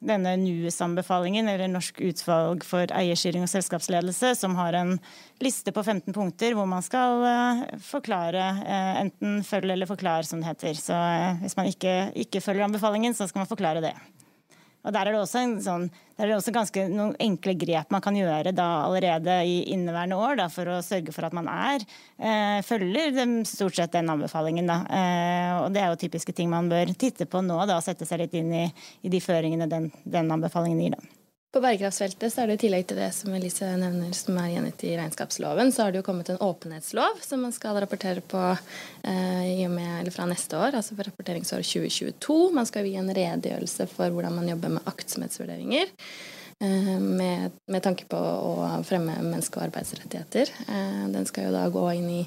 denne 0.02 0.34
NUES-anbefalingen, 0.42 1.48
eller 1.48 1.70
Norsk 1.70 2.00
utvalg 2.02 2.66
for 2.66 2.90
eierstyring 2.98 3.46
og 3.46 3.52
selskapsledelse, 3.52 4.34
som 4.40 4.56
har 4.58 4.76
en 4.78 4.96
liste 5.44 5.74
på 5.74 5.84
15 5.84 6.14
punkter 6.16 6.56
hvor 6.58 6.70
man 6.70 6.86
skal 6.86 7.22
uh, 7.22 7.62
forklare, 7.86 8.48
uh, 8.66 8.94
enten 9.04 9.42
følg 9.46 9.76
eller 9.76 9.90
forklar, 9.90 10.26
som 10.28 10.42
det 10.42 10.50
heter. 10.50 10.74
Så 10.78 10.98
uh, 10.98 11.38
hvis 11.44 11.58
man 11.60 11.70
ikke, 11.70 11.96
ikke 12.26 12.42
følger 12.42 12.66
anbefalingen, 12.66 13.14
så 13.18 13.30
skal 13.30 13.44
man 13.44 13.52
forklare 13.52 13.86
det. 13.86 13.94
Og 14.82 14.94
Der 14.94 15.06
er 15.06 15.14
det 15.14 15.22
også, 15.22 15.44
sånn, 15.62 15.88
der 16.18 16.26
er 16.26 16.32
det 16.32 16.38
også 16.40 16.54
ganske 16.56 16.88
noen 16.90 17.14
enkle 17.22 17.54
grep 17.60 17.92
man 17.94 18.02
kan 18.02 18.18
gjøre 18.18 18.54
da 18.56 18.68
allerede 18.88 19.36
i 19.46 19.60
inneværende 19.76 20.18
år 20.18 20.40
da, 20.42 20.48
for 20.50 20.66
å 20.74 20.82
sørge 20.86 21.14
for 21.14 21.28
at 21.28 21.38
man 21.38 21.50
er, 21.52 21.86
eh, 22.18 22.62
følger 22.66 23.46
stort 23.46 23.78
sett 23.78 23.94
den 23.94 24.10
anbefalingen. 24.10 24.66
Da. 24.66 24.82
Eh, 24.90 25.54
og 25.62 25.74
Det 25.74 25.82
er 25.82 25.90
jo 25.94 26.02
typiske 26.08 26.34
ting 26.34 26.50
man 26.50 26.70
bør 26.70 26.98
titte 26.98 27.30
på 27.30 27.46
nå 27.46 27.62
da, 27.68 27.78
og 27.78 27.86
sette 27.86 28.06
seg 28.10 28.26
litt 28.26 28.34
inn 28.34 28.54
i, 28.54 28.68
i 29.04 29.10
de 29.10 29.20
føringene 29.20 29.70
den, 29.70 29.92
den 30.06 30.32
anbefalingen 30.32 30.82
gir. 30.82 30.98
Da. 30.98 31.21
På 31.52 31.60
bærekraftsfeltet 31.60 32.32
så 32.32 32.42
er 32.42 32.48
det 32.48 32.56
i 32.56 32.60
tillegg 32.64 32.86
til 32.88 33.00
det 33.02 33.10
som 33.12 33.34
Elise 33.36 33.68
nevner, 33.76 34.14
som 34.16 34.38
er 34.40 34.54
gjengitt 34.54 34.86
i 34.88 34.94
regnskapsloven, 34.96 35.74
så 35.76 35.84
har 35.84 35.92
det 35.92 36.00
jo 36.00 36.06
kommet 36.08 36.30
en 36.32 36.40
åpenhetslov 36.40 37.20
som 37.26 37.44
man 37.44 37.52
skal 37.52 37.76
rapportere 37.84 38.24
på 38.24 38.40
eh, 38.48 39.66
med, 39.68 40.08
fra 40.16 40.30
neste 40.32 40.56
år, 40.56 40.78
altså 40.80 40.96
for 40.96 41.10
rapporteringsår 41.10 41.66
2022. 41.68 42.38
Man 42.56 42.70
skal 42.70 42.88
gi 42.88 42.96
en 43.02 43.12
redegjørelse 43.12 43.90
for 43.92 44.16
hvordan 44.16 44.40
man 44.40 44.48
jobber 44.48 44.78
med 44.78 44.88
aktsomhetsvurderinger. 44.94 45.92
Eh, 46.64 46.96
med, 47.04 47.60
med, 47.68 47.84
tanke 47.84 48.08
på 48.08 48.22
å 48.22 48.70
fremme 48.88 49.20
menneske- 49.20 49.60
og 49.60 49.68
arbeidsrettigheter. 49.68 50.56
Eh, 50.72 51.06
den 51.12 51.28
skal 51.28 51.50
jo 51.50 51.58
da 51.58 51.68
gå 51.74 51.84
inn 51.98 52.10
i 52.16 52.22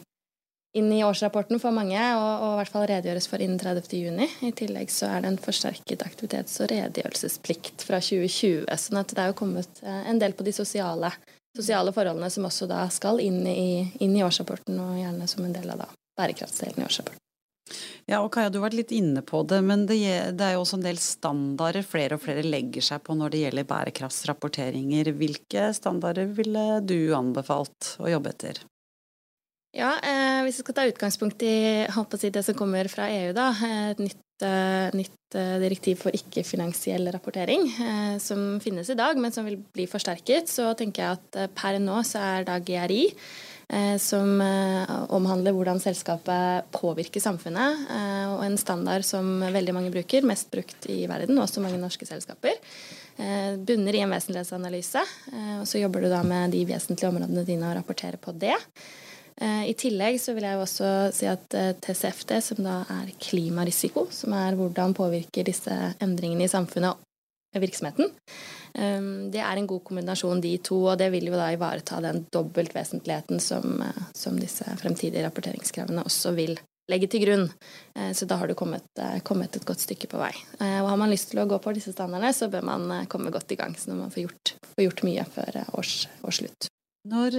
inn 0.75 0.93
i 0.93 1.05
årsrapporten 1.07 1.61
for 1.63 1.75
mange, 1.75 2.01
og, 2.19 2.31
og, 2.43 2.53
i 2.55 2.59
hvert 2.61 2.73
fall 2.73 2.87
redegjøres 2.91 3.29
for 3.31 3.43
innen 3.43 3.61
30.6. 3.63 4.39
I 4.49 4.53
tillegg 4.59 4.91
så 4.91 5.09
er 5.13 5.23
det 5.23 5.31
en 5.31 5.41
forsterket 5.41 6.03
aktivitets- 6.07 6.59
og 6.65 6.71
redegjørelsesplikt 6.73 7.87
fra 7.87 8.01
2020. 8.03 8.67
sånn 8.83 9.01
at 9.01 9.15
det 9.15 9.23
er 9.23 9.31
jo 9.31 9.39
kommet 9.39 9.83
eh, 9.87 10.01
en 10.11 10.19
del 10.23 10.35
på 10.35 10.47
de 10.47 10.55
sosiale, 10.57 11.13
sosiale 11.55 11.95
forholdene 11.95 12.31
som 12.35 12.49
også 12.51 12.69
da 12.71 12.83
skal 12.91 13.23
inn 13.23 13.45
i, 13.47 13.85
inn 14.03 14.17
i, 14.19 14.25
årsrapporten, 14.27 14.81
og 14.83 14.99
gjerne 14.99 15.31
som 15.31 15.47
en 15.47 15.55
del 15.55 15.71
av 15.77 15.85
da 15.85 15.93
bærekraftsdelen 16.19 16.83
i 16.83 16.89
årsrapporten. 16.89 17.21
Ja, 18.11 18.19
og 18.19 18.35
Kaja, 18.35 18.51
du 18.53 18.59
har 18.59 18.67
vært 18.67 18.77
litt 18.83 18.93
inne 18.93 19.23
på 19.25 19.41
det, 19.49 19.63
men 19.65 19.87
det, 19.89 20.03
det 20.37 20.45
er 20.45 20.59
jo 20.59 20.67
også 20.67 20.77
en 20.77 20.85
del 20.85 20.99
standarder 21.01 21.87
flere 21.87 22.19
og 22.19 22.27
flere 22.27 22.43
legger 22.45 22.85
seg 22.85 23.07
på 23.07 23.15
når 23.17 23.33
det 23.33 23.47
gjelder 23.47 23.71
bærekraftsrapporteringer. 23.71 25.15
Hvilke 25.17 25.71
standarder 25.79 26.29
ville 26.35 26.67
du 26.85 27.15
anbefalt 27.17 27.95
å 28.03 28.11
jobbe 28.11 28.35
etter? 28.35 28.61
Ja, 29.75 29.97
eh, 29.99 30.45
Hvis 30.47 30.61
vi 30.61 30.63
skal 30.63 30.77
ta 30.77 30.85
utgangspunkt 30.87 31.43
i 31.43 31.87
si, 32.19 32.31
det 32.31 32.45
som 32.47 32.55
kommer 32.55 32.87
fra 32.89 33.09
EU, 33.11 33.33
da, 33.35 33.49
et 33.91 33.99
nytt, 33.99 34.21
eh, 34.47 34.95
nytt 34.95 35.35
eh, 35.35 35.59
direktiv 35.59 35.99
for 36.05 36.15
ikke-finansiell 36.15 37.11
rapportering, 37.11 37.67
eh, 37.83 38.19
som 38.23 38.61
finnes 38.61 38.89
i 38.91 38.95
dag, 38.95 39.19
men 39.19 39.33
som 39.33 39.45
vil 39.45 39.59
bli 39.75 39.89
forsterket, 39.91 40.47
så 40.47 40.77
tenker 40.79 41.03
jeg 41.03 41.19
at 41.19 41.41
eh, 41.41 41.51
per 41.51 41.81
nå 41.83 42.05
så 42.07 42.23
er 42.23 42.47
da 42.47 42.61
GRI, 42.63 43.11
eh, 43.67 43.99
som 43.99 44.39
omhandler 45.11 45.57
hvordan 45.57 45.83
selskapet 45.83 46.71
påvirker 46.71 47.19
samfunnet, 47.19 47.89
og 48.31 48.45
en 48.47 48.59
standard 48.61 49.03
som 49.03 49.41
veldig 49.43 49.75
mange 49.75 49.91
bruker, 49.91 50.23
mest 50.23 50.53
brukt 50.55 50.87
i 50.87 51.05
verden, 51.11 51.41
også 51.41 51.63
mange 51.65 51.81
norske 51.83 52.07
selskaper. 52.07 52.61
Bunner 53.17 53.95
i 53.95 54.03
en 54.03 54.11
vesentlighetsanalyse, 54.11 55.03
og 55.63 55.67
så 55.71 55.81
jobber 55.81 56.03
du 56.03 56.11
da 56.11 56.23
med 56.27 56.51
de 56.55 56.65
vesentlige 56.67 57.09
områdene 57.09 57.47
dine 57.47 57.71
og 57.71 57.79
rapporterer 57.79 58.19
på 58.19 58.35
det. 58.35 58.59
I 59.43 59.73
tillegg 59.75 60.21
så 60.23 60.31
vil 60.37 60.45
jeg 60.47 60.59
også 60.63 60.89
si 61.11 61.27
at 61.27 61.57
TCFD, 61.83 62.37
som 62.39 62.61
da 62.63 62.75
er 63.01 63.09
klimarisiko, 63.19 64.05
som 64.15 64.37
er 64.39 64.55
hvordan 64.55 64.95
påvirker 64.95 65.49
disse 65.49 65.75
endringene 66.05 66.47
i 66.47 66.53
samfunnet 66.53 67.03
virksomheten. 67.59 68.13
Det 69.35 69.43
er 69.43 69.59
en 69.59 69.67
god 69.71 69.83
kombinasjon, 69.89 70.43
de 70.43 70.53
to, 70.63 70.79
og 70.93 71.01
det 71.03 71.11
vil 71.15 71.27
jo 71.33 71.35
da 71.35 71.49
ivareta 71.55 71.99
den 72.05 72.23
dobbeltvesentligheten 72.35 73.43
som, 73.43 73.83
som 74.15 74.39
disse 74.39 74.71
fremtidige 74.79 75.27
rapporteringskravene 75.27 76.07
også 76.07 76.35
vil 76.39 76.55
legge 76.91 77.09
til 77.11 77.25
grunn. 77.25 77.47
Eh, 77.97 78.13
så 78.17 78.29
da 78.29 78.39
har 78.41 78.49
du 78.49 78.55
kommet, 78.55 78.87
eh, 78.99 79.21
kommet, 79.21 79.57
et 79.57 79.65
godt 79.65 79.81
stykke 79.81 80.09
på 80.11 80.21
vei. 80.21 80.33
Eh, 80.61 80.81
og 80.83 80.91
har 80.91 80.97
man 80.97 81.11
lyst 81.11 81.31
til 81.31 81.41
å 81.41 81.49
gå 81.49 81.59
på 81.59 81.75
disse 81.75 81.93
standardene, 81.93 82.33
så 82.33 82.51
bør 82.51 82.65
man 82.65 83.07
komme 83.07 83.33
godt 83.33 83.53
i 83.53 83.57
gang, 83.57 83.75
så 83.75 83.91
når 83.91 84.01
man 84.03 84.11
får 84.11 84.27
gjort, 84.27 84.55
får 84.75 84.85
gjort 84.85 85.05
mye 85.09 85.25
før 85.25 85.61
års, 85.79 86.07
årsslutt. 86.25 86.69
Når, 87.09 87.39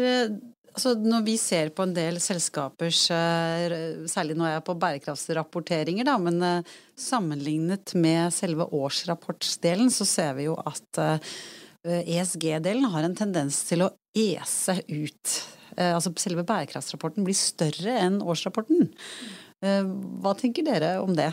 altså 0.76 0.94
når, 1.00 1.26
vi 1.26 1.36
ser 1.42 1.72
på 1.76 1.86
en 1.88 1.96
del 1.96 2.20
selskapers 2.24 3.08
Særlig 4.12 4.38
nå 4.38 4.46
er 4.48 4.58
jeg 4.58 4.66
på 4.68 4.78
bærekraftsrapporteringer, 4.84 6.08
da, 6.08 6.20
men 6.22 6.64
sammenlignet 7.00 7.96
med 7.98 8.36
selve 8.36 8.68
årsrapportsdelen, 8.76 9.90
så 9.92 10.08
ser 10.08 10.38
vi 10.38 10.50
jo 10.50 10.56
at 10.60 11.02
ESG-delen 11.86 12.88
e 12.88 12.94
har 12.94 13.08
en 13.08 13.18
tendens 13.18 13.64
til 13.68 13.86
å 13.86 13.92
ese 14.16 14.80
ut 14.90 15.36
Eh, 15.76 15.92
altså 15.96 16.14
selve 16.20 16.46
bærekraftsrapporten 16.48 17.26
blir 17.28 17.38
større 17.38 17.98
enn 18.00 18.22
årsrapporten. 18.24 18.90
Eh, 19.66 19.84
hva 20.24 20.36
tenker 20.40 20.66
dere 20.68 20.98
om 21.04 21.16
det? 21.18 21.32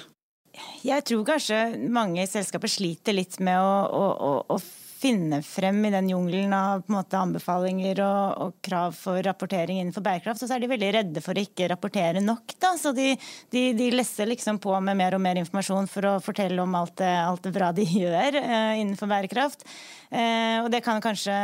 Jeg 0.84 1.04
tror 1.08 1.24
kanskje 1.24 1.60
mange 1.92 2.26
selskaper 2.28 2.68
sliter 2.68 3.16
litt 3.16 3.38
med 3.40 3.56
å, 3.56 4.08
å, 4.12 4.32
å 4.52 4.58
finne 5.02 5.40
frem 5.42 5.84
i 5.84 5.90
den 5.90 6.08
jungelen 6.12 6.52
av 6.54 6.82
måte, 6.92 7.18
anbefalinger 7.18 8.02
og, 8.04 8.42
og, 8.44 8.58
krav 8.62 8.94
for 8.94 9.22
rapportering 9.26 9.80
innenfor 9.80 10.04
bærekraft, 10.04 10.44
så 10.44 10.54
er 10.54 10.62
de 10.62 10.70
veldig 10.70 10.90
redde 10.96 11.22
for 11.24 11.34
å 11.34 11.42
ikke 11.42 11.68
rapportere 11.72 12.22
nok. 12.22 12.54
Da. 12.62 12.74
Så 12.78 12.92
de, 12.96 13.12
de, 13.50 13.64
de 13.78 13.88
lesser 13.94 14.30
liksom 14.30 14.60
på 14.62 14.74
med 14.84 14.98
mer 14.98 15.16
og 15.16 15.24
mer 15.24 15.40
informasjon 15.40 15.90
for 15.90 16.06
å 16.06 16.18
fortelle 16.22 16.62
om 16.62 16.76
alt 16.78 16.94
det, 17.00 17.10
alt 17.22 17.42
det 17.46 17.54
bra 17.54 17.72
de 17.74 17.86
gjør 18.02 18.38
uh, 18.38 18.78
innenfor 18.78 19.10
bærekraft. 19.10 19.66
Uh, 20.12 20.60
og 20.62 20.68
det 20.70 20.82
kan 20.84 21.00
kanskje, 21.02 21.34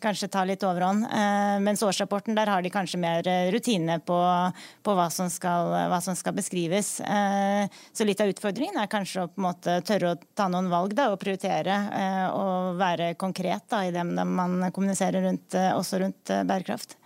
kanskje 0.00 0.30
ta 0.32 0.46
litt 0.48 0.64
overhånd. 0.64 1.08
Uh, 1.10 1.58
mens 1.66 1.84
årsrapporten, 1.84 2.36
der 2.38 2.52
har 2.52 2.64
de 2.64 2.72
kanskje 2.72 3.02
mer 3.02 3.28
rutine 3.52 3.98
på, 4.06 4.18
på 4.86 4.96
hva, 4.96 5.10
som 5.12 5.28
skal, 5.32 5.74
hva, 5.90 6.00
som 6.04 6.16
skal, 6.16 6.34
beskrives. 6.36 6.96
så 7.96 8.04
litt 8.04 8.20
av 8.20 8.28
utfordringen 8.28 8.76
er 8.80 8.90
kanskje 8.90 9.24
å 9.24 9.28
på 9.30 9.40
en 9.40 9.46
måte 9.46 9.76
tørre 9.86 10.12
å 10.12 10.18
ta 10.36 10.48
noen 10.52 10.68
valg 10.70 10.92
da, 10.96 11.08
og 11.12 11.20
prioritere. 11.22 11.76
og 12.36 12.76
være 12.76 12.85
være 12.86 13.14
konkret 13.18 13.66
da, 13.72 13.82
i 13.86 13.92
det 13.94 14.04
man 14.04 14.70
kommuniserer 14.72 15.26
rundt, 15.26 15.54
eh, 15.54 15.72
også 15.76 16.00
rundt 16.02 16.30
eh, 16.30 16.44
bærekraft. 16.46 16.96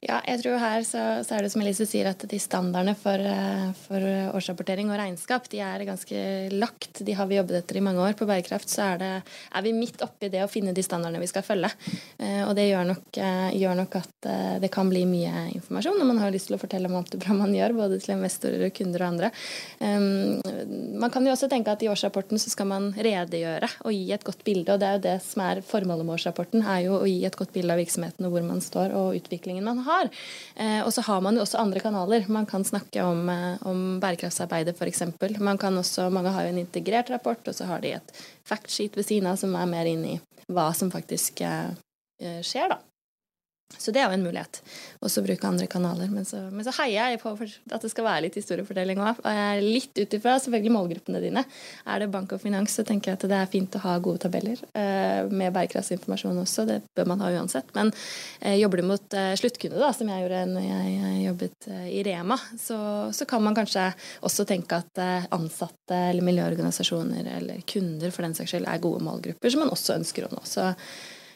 Ja, 0.00 0.16
jeg 0.24 0.40
tror 0.40 0.56
her 0.56 0.84
så, 0.88 1.00
så, 1.28 1.34
er 1.36 1.44
det 1.44 1.50
som 1.52 1.60
Elise 1.60 1.84
sier, 1.84 2.06
at 2.08 2.22
de 2.24 2.38
standardene 2.40 2.94
for, 2.96 3.20
eh, 3.20 3.66
for, 3.82 4.04
årsrapportering 4.32 4.88
og 4.88 4.96
regnskap 4.96 5.48
de 5.52 5.60
er 5.60 5.84
ganske 5.84 6.22
lagt. 6.54 7.02
De 7.04 7.16
har 7.16 7.28
vi 7.28 7.36
jobbet 7.36 7.58
etter 7.58 7.76
i 7.76 7.82
mange 7.84 8.00
år. 8.00 8.14
På 8.16 8.24
bærekraft 8.28 8.72
så 8.72 8.86
er, 8.94 9.00
det, 9.02 9.10
er 9.52 9.66
vi 9.66 9.74
midt 9.76 10.00
oppi 10.06 10.30
det 10.32 10.40
å 10.40 10.48
finne 10.48 10.72
de 10.72 10.84
standardene 10.84 11.20
vi 11.20 11.28
skal 11.28 11.44
følge. 11.44 11.68
Eh, 12.16 12.40
og 12.46 12.54
det 12.56 12.70
gjør 12.70 12.88
nok, 12.94 13.10
eh, 13.20 13.50
gjør 13.60 13.76
nok, 13.82 13.98
at 14.00 14.28
det 14.60 14.68
kan 14.72 14.88
bli 14.88 15.02
mye 15.08 15.46
informasjon, 15.56 16.00
og 16.00 16.08
man 16.08 16.18
har 16.20 16.32
lyst 16.32 16.50
til 16.50 16.56
å 16.56 16.60
fortelle 16.60 16.88
om 16.88 16.96
alt 16.98 17.12
det 17.12 17.20
bra 17.20 17.36
man 17.36 17.52
gjør, 17.56 17.76
både 17.76 18.00
til 18.00 18.14
investorer, 18.16 18.66
kunder 18.76 19.04
og 19.04 19.08
andre. 19.14 19.30
Um, 19.80 20.40
man 21.00 21.12
kan 21.12 21.24
jo 21.24 21.32
også 21.32 21.48
tenke 21.48 21.72
at 21.72 21.80
i 21.84 21.88
årsrapporten 21.88 22.40
så 22.40 22.52
skal 22.52 22.68
man 22.68 22.90
redegjøre 22.92 23.70
og 23.88 23.96
gi 23.96 24.12
et 24.12 24.26
godt 24.26 24.44
bilde, 24.44 24.74
og 24.74 24.82
det 24.82 24.88
er 24.90 24.98
jo 24.98 25.04
det 25.06 25.16
som 25.24 25.44
er 25.46 25.62
formålet 25.64 26.04
med 26.04 26.18
årsrapporten, 26.18 26.64
er 26.68 26.84
jo 26.84 26.98
å 27.00 27.08
gi 27.08 27.24
et 27.26 27.38
godt 27.40 27.54
bilde 27.56 27.72
av 27.72 27.80
virksomheten 27.80 28.28
og 28.28 28.36
hvor 28.36 28.44
man 28.44 28.60
står 28.64 28.94
og 29.00 29.16
utviklingen 29.16 29.69
man 29.69 29.69
har 29.78 29.90
har. 29.90 30.10
Eh, 30.56 30.80
og 30.84 30.92
så 30.94 31.04
har 31.06 31.20
man 31.20 31.36
jo 31.36 31.44
også 31.44 31.60
andre 31.60 31.80
kanaler. 31.80 32.26
Man 32.28 32.46
kan 32.46 32.64
snakke 32.64 33.04
om, 33.04 33.28
eh, 33.28 33.56
om 33.68 34.00
bærekraftsarbeidet 34.02 34.76
f.eks. 34.76 35.02
Mange 35.40 36.34
har 36.34 36.46
jo 36.46 36.54
en 36.54 36.62
integrert 36.62 37.10
rapport, 37.10 37.46
og 37.46 37.54
så 37.54 37.68
har 37.70 37.80
de 37.80 37.94
et 37.98 38.12
factsheet 38.48 38.96
ved 38.96 39.06
siden 39.06 39.30
av 39.30 39.40
som 39.40 39.54
er 39.54 39.70
mer 39.70 39.90
inn 39.90 40.04
i 40.04 40.20
hva 40.50 40.70
som 40.74 40.90
faktisk 40.90 41.42
eh, 41.46 41.70
skjer, 42.20 42.74
da. 42.74 42.80
Så 43.78 43.92
det 43.94 44.02
er 44.02 44.10
jo 44.10 44.16
en 44.18 44.24
mulighet. 44.24 44.60
Også 45.04 45.22
bruke 45.24 45.46
andre 45.46 45.66
kanaler. 45.70 46.10
Men 46.12 46.26
så, 46.28 46.42
men 46.52 46.66
så, 46.66 46.72
heier 46.80 47.14
jeg 47.14 47.20
på 47.22 47.32
at 47.32 47.84
det 47.84 47.90
skal 47.92 48.06
være 48.06 48.24
litt 48.26 48.36
historiefortelling 48.36 49.00
òg. 49.00 49.20
Litt 49.62 49.96
ut 49.96 50.16
ifra 50.16 50.36
selvfølgelig 50.42 50.74
målgruppene 50.74 51.22
dine. 51.22 51.44
Er 51.86 52.02
det 52.02 52.10
bank 52.12 52.34
og 52.36 52.42
finans, 52.42 52.74
så 52.76 52.84
tenker 52.86 53.12
jeg 53.12 53.20
at 53.20 53.28
det 53.30 53.38
er 53.38 53.52
fint 53.52 53.78
å 53.78 53.82
ha 53.84 53.96
gode 54.02 54.22
tabeller 54.24 54.60
eh, 54.74 55.30
med 55.30 55.54
bærekraftsinformasjon 55.56 56.42
også. 56.42 56.66
Det 56.68 56.80
bør 56.96 57.08
man 57.12 57.24
ha 57.24 57.30
uansett. 57.38 57.70
Men 57.76 57.92
eh, 58.40 58.58
jobber 58.60 58.82
du 58.82 58.88
mot 58.90 59.16
eh, 59.16 59.32
sluttkunde, 59.40 59.80
da, 59.80 59.92
som 59.96 60.10
jeg 60.12 60.26
gjorde 60.26 60.42
når 60.50 60.66
jeg, 60.66 61.14
jobbet 61.20 61.70
i 61.90 62.02
Rema, 62.04 62.36
så, 62.58 62.80
så, 63.14 63.26
kan 63.28 63.42
man 63.44 63.54
kanskje 63.54 63.86
også 64.26 64.44
tenke 64.48 64.80
at 64.80 65.00
ansatte 65.34 65.96
eller 66.10 66.24
miljøorganisasjoner 66.26 67.28
eller 67.36 67.62
kunder 67.68 68.12
for 68.14 68.26
den 68.26 68.34
saks 68.36 68.54
skyld 68.54 68.68
er 68.68 68.82
gode 68.82 69.04
målgrupper 69.04 69.52
som 69.52 69.62
man 69.62 69.72
også 69.72 69.96
ønsker 70.00 70.26
å 70.26 70.32
nå. 70.32 70.42
Så 70.48 70.70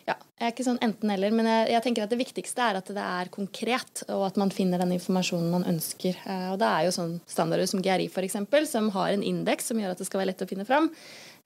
ja, 0.04 0.16
jeg 0.36 0.46
er 0.46 0.52
ikke 0.52 0.66
sånn 0.66 0.80
enten-eller, 0.84 1.32
men 1.32 1.48
jeg, 1.48 1.68
jeg, 1.72 1.82
tenker 1.86 2.04
at 2.04 2.12
det 2.12 2.20
viktigste 2.20 2.64
er 2.64 2.78
at 2.80 2.90
det 2.92 3.04
er 3.04 3.30
konkret, 3.32 4.04
og 4.12 4.26
at 4.26 4.38
man 4.40 4.52
finner 4.52 4.82
den 4.82 4.92
informasjonen 4.98 5.52
man 5.52 5.66
ønsker. 5.70 6.18
Eh, 6.28 6.48
og 6.52 6.58
det 6.60 6.68
er 6.68 6.86
jo 6.86 6.94
sånn 6.98 7.14
standarder 7.30 7.70
som 7.70 7.82
GRI 7.84 8.10
f.eks., 8.10 8.40
som 8.68 8.90
har 8.96 9.14
en 9.14 9.24
indeks 9.24 9.70
som 9.70 9.80
gjør 9.80 9.94
at 9.94 10.02
det 10.02 10.08
skal 10.08 10.20
være 10.20 10.32
lett 10.34 10.44
å 10.44 10.50
finne 10.50 10.66
fram, 10.68 10.90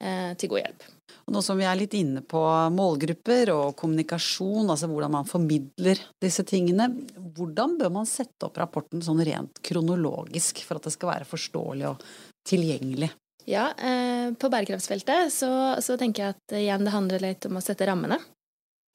eh, 0.03 0.33
til 0.39 0.51
god 0.51 0.65
hjelp. 0.65 0.87
Og 1.29 1.35
nå 1.35 1.43
som 1.45 1.59
vi 1.61 1.67
er 1.69 1.77
litt 1.77 1.93
inne 1.93 2.23
på 2.25 2.41
målgrupper 2.73 3.53
og 3.53 3.77
kommunikasjon, 3.79 4.65
altså 4.65 4.89
hvordan 4.89 5.13
man 5.13 5.29
formidler 5.29 6.01
disse 6.19 6.43
tingene, 6.47 6.89
hvordan 7.37 7.77
bør 7.79 7.93
man 8.01 8.09
sette 8.09 8.49
opp 8.49 8.57
rapporten 8.59 9.03
sånn 9.05 9.21
rent 9.23 9.61
kronologisk 9.65 10.63
for 10.65 10.79
at 10.79 10.89
det 10.89 10.95
skal 10.97 11.13
være 11.13 11.29
forståelig 11.29 11.91
og 11.91 12.05
tilgjengelig? 12.49 13.11
Ja, 13.49 13.69
eh, 13.77 14.33
På 14.33 14.49
bærekraftsfeltet 14.49 15.31
så, 15.33 15.51
så, 15.81 15.95
tenker 15.97 16.23
jeg 16.23 16.35
at 16.35 16.57
igjen 16.59 16.83
det 16.85 16.93
handler 16.93 17.23
litt 17.23 17.47
om 17.49 17.57
å 17.57 17.63
sette 17.63 17.87
rammene. 17.89 18.19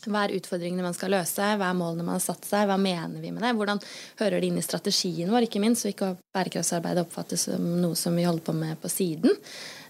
Hva 0.06 0.25
er 0.25 0.34
utfordringene 0.38 0.84
man 0.84 0.96
skal 0.96 1.14
løse, 1.14 1.52
hva 1.58 1.70
er 1.70 1.78
målene 1.78 2.06
man 2.06 2.18
har 2.18 2.25
satt 2.25 2.44
seg, 2.49 2.66
hva 2.68 2.78
mener 2.80 3.23
vi 3.23 3.32
med 3.34 3.44
det? 3.44 3.54
Hvordan 3.58 3.80
hører 4.20 4.40
det 4.40 4.50
inn 4.50 4.61
i 4.61 4.66
strategien 4.66 5.32
vår, 5.32 5.49
ikke 5.49 5.62
minst, 5.62 5.84
så 5.84 5.92
ikke 5.92 6.14
bærekraftsarbeidet 6.34 7.06
oppfattes 7.06 7.49
som 7.49 7.64
noe 7.80 7.96
som 7.99 8.16
vi 8.16 8.26
holder 8.26 8.44
på 8.44 8.56
med 8.56 8.80
på 8.82 8.90
siden. 8.92 9.38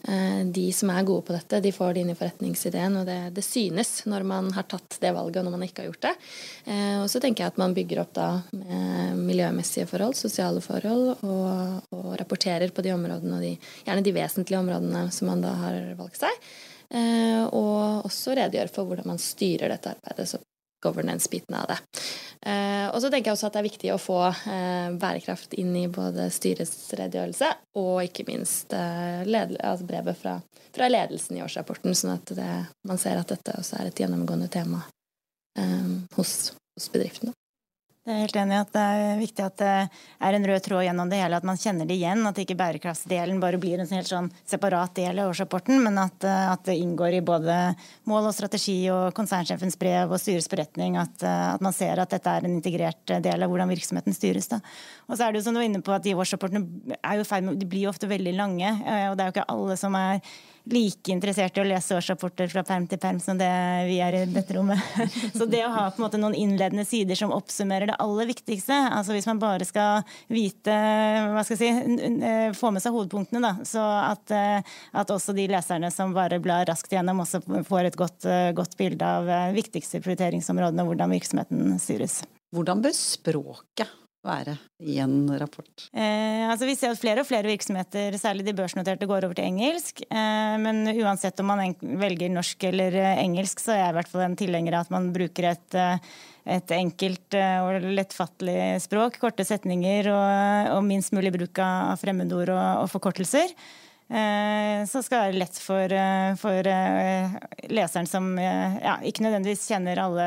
Eh, 0.09 0.41
de 0.53 0.67
som 0.77 0.91
er 0.93 1.07
gode 1.09 1.25
på 1.25 1.33
dette, 1.33 1.63
de 1.65 1.73
får 1.73 1.95
det 1.95 2.03
inn 2.05 2.13
i 2.13 2.17
forretningsideen, 2.19 2.99
og 3.01 3.09
det, 3.09 3.19
det 3.39 3.45
synes 3.47 4.03
når 4.11 4.27
man 4.29 4.51
har 4.53 4.67
tatt 4.69 4.99
det 5.01 5.15
valget, 5.17 5.41
og 5.41 5.49
når 5.49 5.57
man 5.57 5.65
ikke 5.65 5.85
har 5.85 5.89
gjort 5.89 6.05
det. 6.05 6.13
Eh, 6.69 6.99
og 7.01 7.09
så 7.13 7.23
tenker 7.25 7.45
jeg 7.45 7.55
at 7.55 7.63
man 7.63 7.77
bygger 7.77 8.03
opp 8.05 8.13
da 8.19 8.29
miljømessige 9.17 9.89
forhold, 9.89 10.19
sosiale 10.19 10.61
forhold, 10.65 11.25
og, 11.25 11.89
og 11.97 12.13
rapporterer 12.21 12.75
på 12.75 12.85
de 12.85 12.93
områdene, 12.93 13.39
og 13.39 13.49
de, 13.49 13.57
gjerne 13.87 14.05
de 14.05 14.15
vesentlige 14.19 14.61
områdene 14.61 15.09
som 15.15 15.33
man 15.33 15.45
da 15.45 15.57
har 15.65 15.81
valgt 15.99 16.21
seg. 16.21 16.47
Eh, 16.91 17.45
og 17.45 18.05
også 18.09 18.35
redegjøre 18.37 18.73
for 18.73 18.89
hvordan 18.89 19.15
man 19.15 19.23
styrer 19.23 19.73
dette 19.73 19.95
arbeidet. 19.95 20.29
så 20.29 20.43
governance-biten 20.85 21.55
av 21.57 21.71
det. 21.71 21.79
Eh, 22.45 22.87
og 22.93 22.99
så 23.01 23.09
tenker 23.09 23.31
jeg 23.31 23.39
også 23.39 23.47
at 23.49 23.55
det 23.55 23.61
er 23.63 23.67
viktig 23.71 23.93
å 23.95 24.01
få 24.03 24.19
eh, 24.29 24.91
bærekraft 25.01 25.55
inn 25.57 25.71
i 25.81 25.87
både 25.89 26.27
styrets 26.29 26.93
redegjørelse 26.93 27.49
og 27.81 28.03
ikke 28.05 28.27
minst 28.29 28.75
altså 28.77 29.87
brevet 29.89 30.19
fra, 30.21 30.35
fra, 30.77 30.91
ledelsen 30.93 31.39
i 31.39 31.43
årsrapporten, 31.47 31.97
sånn 31.97 32.19
at 32.19 32.35
det, 32.37 32.51
man 32.85 33.01
ser 33.01 33.17
at 33.17 33.33
dette 33.33 33.57
også 33.57 33.81
er 33.81 33.89
et 33.89 34.05
gjennomgående 34.05 34.51
tema 34.53 34.83
hos, 36.19 36.53
hos 36.77 36.91
bedriftene. 36.93 37.33
Jeg 38.05 38.13
er 38.13 38.21
helt 38.21 38.37
enig 38.37 38.57
at 38.61 38.73
det 38.75 38.81
er 38.85 39.15
viktig 39.17 39.45
at 39.47 39.55
det 39.63 39.69
er 40.29 40.37
en 40.37 40.43
rød 40.45 40.59
tråd 40.67 40.83
gjennom 40.85 41.09
det 41.09 41.23
hele, 41.23 41.39
at 41.41 41.47
man 41.49 41.57
kjenner 41.57 41.89
det 41.89 41.97
igjen. 41.97 42.21
At 42.29 42.37
ikke 42.43 42.57
bærekraftsdelen 42.61 43.39
bare 43.41 43.57
blir 43.63 43.81
en 43.81 43.89
helt 43.97 44.11
sånn 44.11 44.29
separat 44.45 44.93
del 44.99 45.23
av 45.23 45.31
årsrapporten, 45.31 45.81
men 45.87 45.97
at, 46.03 46.27
at, 46.29 46.67
det 46.69 46.77
inngår 46.83 47.17
i 47.17 47.23
både 47.25 47.57
mål 48.13 48.29
og 48.29 48.37
strategi 48.37 48.77
og 48.93 49.17
konsernsjefens 49.17 49.81
brev 49.81 50.13
og 50.13 50.21
styrets 50.21 50.51
beretning. 50.53 50.99
At, 51.01 51.17
at, 51.25 51.65
man 51.65 51.73
ser 51.73 52.03
at 52.03 52.13
dette 52.13 52.29
er 52.29 52.45
en 52.45 52.59
integrert 52.59 53.17
del 53.25 53.47
av 53.47 53.49
hvordan 53.49 53.73
virksomheten 53.73 54.13
styres. 54.13 54.53
Da. 54.53 54.61
Og 55.09 55.17
så 55.17 55.25
er 55.25 55.33
det 55.33 55.41
jo 55.41 55.49
som 55.49 55.57
du 55.57 55.63
var 55.63 55.71
inne 55.71 55.81
på 55.87 55.97
at 55.97 56.05
de 56.05 56.13
årsrapportene 56.13 56.99
er 57.01 57.23
jo 57.23 57.25
feil, 57.31 57.55
de 57.57 57.71
blir 57.73 57.87
jo 57.87 57.95
ofte 57.95 58.11
veldig 58.13 58.37
lange, 58.37 58.69
eh, 58.85 59.07
og 59.09 59.17
det 59.17 59.25
er 59.25 59.33
jo 59.33 59.39
ikke 59.39 59.53
alle 59.57 59.81
som 59.81 59.97
er 59.97 60.21
like 60.71 61.13
interessert 61.13 61.59
i 61.59 61.63
å 61.63 61.67
lese 61.67 61.97
årsrapporter 61.97 62.49
fra 62.53 62.63
perm 62.65 62.87
til 62.89 63.01
perm 63.01 63.19
som 63.21 63.37
det 63.39 63.51
vi 63.89 63.99
er 64.01 64.17
i 64.17 64.23
dette 64.31 64.57
rommet. 64.57 64.81
Så 65.37 65.47
det 65.51 65.61
å 65.67 65.73
ha 65.73 65.87
på 65.91 66.01
en 66.01 66.07
måte 66.07 66.21
noen 66.21 66.37
innledende 66.39 66.87
sider 66.89 67.19
som 67.19 67.35
oppsummerer 67.37 67.91
det 67.91 67.99
aller 68.01 68.31
viktigste, 68.31 68.77
altså 68.97 69.17
hvis 69.17 69.29
man 69.29 69.43
bare 69.43 69.67
skal 69.69 70.05
vite 70.33 70.75
hva 71.35 71.45
skal 71.45 71.59
jeg 71.59 71.63
si, 71.63 71.99
eh, 72.17 72.55
få 72.57 72.73
med 72.75 72.85
seg 72.85 72.97
hovedpunktene, 72.97 73.43
da, 73.45 73.67
så 73.69 73.83
at, 74.01 74.33
eh, 74.35 74.77
at 74.97 75.13
også 75.13 75.35
de 75.37 75.49
leserne 75.53 75.91
som 75.93 76.15
bare 76.17 76.41
blar 76.43 76.65
raskt 76.71 76.95
gjennom, 76.95 77.21
også 77.25 77.43
får 77.69 77.91
et 77.91 77.99
godt, 78.01 78.25
eh, 78.25 78.53
godt 78.57 78.79
bilde 78.81 79.05
av 79.05 79.29
viktigste 79.55 80.01
prioriteringsområdene 80.05 80.85
og 80.85 80.95
hvordan 80.95 81.13
virksomheten 81.19 81.77
styres. 81.83 82.23
Hvordan 82.55 82.81
bør 82.85 82.95
språket 82.97 83.93
være 84.25 84.57
i 84.85 84.99
en 85.03 85.29
rapport? 85.41 85.87
Eh, 85.93 86.45
altså 86.49 86.69
vi 86.69 86.77
ser 86.79 86.93
at 86.95 87.01
flere 87.01 87.23
og 87.23 87.29
flere 87.29 87.49
virksomheter, 87.49 88.17
særlig 88.21 88.47
de 88.47 88.57
børsnoterte, 88.57 89.09
går 89.09 89.27
over 89.29 89.37
til 89.39 89.49
engelsk. 89.49 90.05
Eh, 90.09 90.55
men 90.63 90.85
uansett 90.95 91.41
om 91.43 91.53
man 91.53 91.75
velger 92.01 92.33
norsk 92.33 92.69
eller 92.71 92.97
eh, 93.01 93.23
engelsk, 93.25 93.63
så 93.63 93.75
er 93.75 93.83
jeg 93.83 93.95
i 93.95 93.99
hvert 93.99 94.13
fall 94.13 94.27
en 94.27 94.39
tilhenger 94.41 94.79
av 94.79 94.87
at 94.87 94.95
man 94.95 95.11
bruker 95.15 95.51
et, 95.53 95.79
eh, 95.79 96.11
et 96.57 96.77
enkelt 96.77 97.39
og 97.39 97.89
lettfattelig 98.01 98.83
språk, 98.85 99.17
korte 99.23 99.47
setninger 99.49 100.11
og, 100.13 100.75
og 100.77 100.85
minst 100.85 101.15
mulig 101.17 101.33
bruk 101.37 101.63
av 101.65 101.97
fremmedord 102.03 102.53
og, 102.53 102.85
og 102.85 102.93
forkortelser. 102.93 103.57
Eh, 104.09 104.85
så 104.87 105.01
skal 105.03 105.19
det 105.19 105.27
være 105.31 105.39
lett 105.41 105.59
for, 105.59 105.93
eh, 105.93 106.35
for 106.37 106.67
eh, 106.69 107.37
leseren 107.73 108.07
som 108.07 108.27
ja, 108.39 108.99
ikke 109.01 109.25
nødvendigvis 109.25 109.65
kjenner 109.71 110.01
alle, 110.03 110.27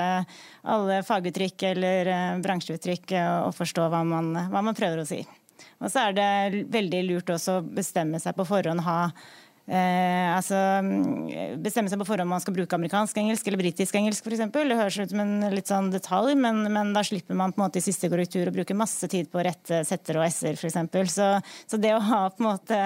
alle 0.65 1.01
faguttrykk 1.05 1.67
eller 1.71 2.11
bransjeuttrykk, 2.41 3.13
å 3.45 3.51
forstå 3.53 3.89
hva 3.93 4.01
man, 4.07 4.33
hva 4.49 4.63
man 4.65 4.77
prøver 4.77 5.03
å 5.03 5.07
si. 5.07 5.21
Og 5.77 5.91
så 5.93 6.07
er 6.07 6.17
det 6.17 6.63
veldig 6.73 7.03
lurt 7.05 7.29
også 7.33 7.59
å 7.59 7.65
bestemme 7.65 8.19
seg 8.21 8.35
på 8.37 8.47
forhånd, 8.49 8.81
ha 8.85 9.11
Eh, 9.67 10.29
altså 10.31 10.55
mm, 10.79 11.57
bestemme 11.59 11.91
seg 11.91 11.99
på 11.99 12.05
forhånd 12.07 12.23
om 12.23 12.31
man 12.37 12.43
skal 12.43 12.55
bruke 12.55 12.77
amerikansk 12.77 13.17
engelsk 13.19 13.49
eller 13.49 13.59
britisk 13.59 13.97
engelsk 13.99 14.23
f.eks. 14.23 14.45
Det 14.53 14.77
høres 14.79 14.99
ut 15.01 15.11
som 15.11 15.23
en 15.23 15.33
litt 15.51 15.67
sånn 15.67 15.89
detalj, 15.91 16.37
men, 16.39 16.61
men, 16.71 16.93
da 16.95 17.03
slipper 17.03 17.35
man 17.35 17.51
på 17.51 17.59
en 17.59 17.65
måte 17.65 17.81
i 17.81 17.83
siste 17.83 18.07
korrektur 18.07 18.47
å 18.47 18.53
bruke 18.55 18.77
masse 18.79 19.09
tid 19.11 19.27
på 19.27 19.41
å 19.41 19.43
rette 19.43 19.81
setter 19.87 20.21
og 20.21 20.27
s-er 20.29 20.55
f.eks. 20.55 20.79
Så, 21.11 21.27
så 21.67 21.81
det 21.83 21.91
å 21.97 21.99
ha, 21.99 22.21
på 22.31 22.45
en 22.45 22.47
måte, 22.47 22.79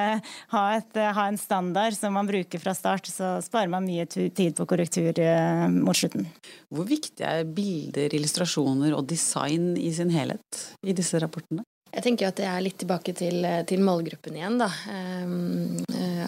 ha, 0.55 0.63
et, 0.79 0.97
ha, 0.97 1.27
en 1.29 1.37
standard 1.41 1.93
som 1.97 2.17
man 2.17 2.29
bruker 2.29 2.63
fra 2.63 2.73
start, 2.77 3.11
så 3.13 3.35
sparer 3.45 3.69
man 3.69 3.85
mye 3.85 4.07
tid 4.09 4.57
på 4.57 4.65
korrektur 4.69 5.21
eh, 5.21 5.67
mot 5.69 5.97
slutten. 5.97 6.25
Hvor 6.73 6.89
viktig 6.89 7.27
er 7.27 7.45
bilder, 7.45 8.09
illustrasjoner 8.17 8.97
og 8.97 9.05
design 9.11 9.75
i 9.77 9.93
sin 9.93 10.09
helhet 10.13 10.65
i 10.81 10.97
disse 10.97 11.21
rapportene? 11.21 11.61
Jeg 11.91 12.03
tenker 12.05 12.29
at 12.29 12.37
det 12.39 12.47
er 12.47 12.63
litt 12.63 12.77
tilbake 12.79 13.13
til, 13.17 13.45
til 13.67 13.81
målgruppen 13.83 14.37
igjen. 14.37 14.59
da. 14.61 14.69
Um, 14.87 15.81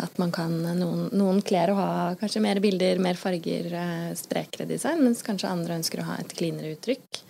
at 0.04 0.18
man 0.20 0.34
kan 0.36 0.56
Noen, 0.78 1.06
noen 1.16 1.40
kler 1.46 1.72
å 1.72 1.78
ha 1.78 1.92
kanskje 2.20 2.42
mer 2.44 2.60
bilder, 2.64 3.00
mer 3.02 3.20
farger, 3.20 3.70
sprekere 4.20 4.68
design, 4.70 5.04
mens 5.06 5.24
kanskje 5.26 5.52
andre 5.52 5.78
ønsker 5.80 6.02
å 6.02 6.08
ha 6.10 6.18
et 6.20 6.34
cleanere 6.36 6.74
uttrykk. 6.76 7.22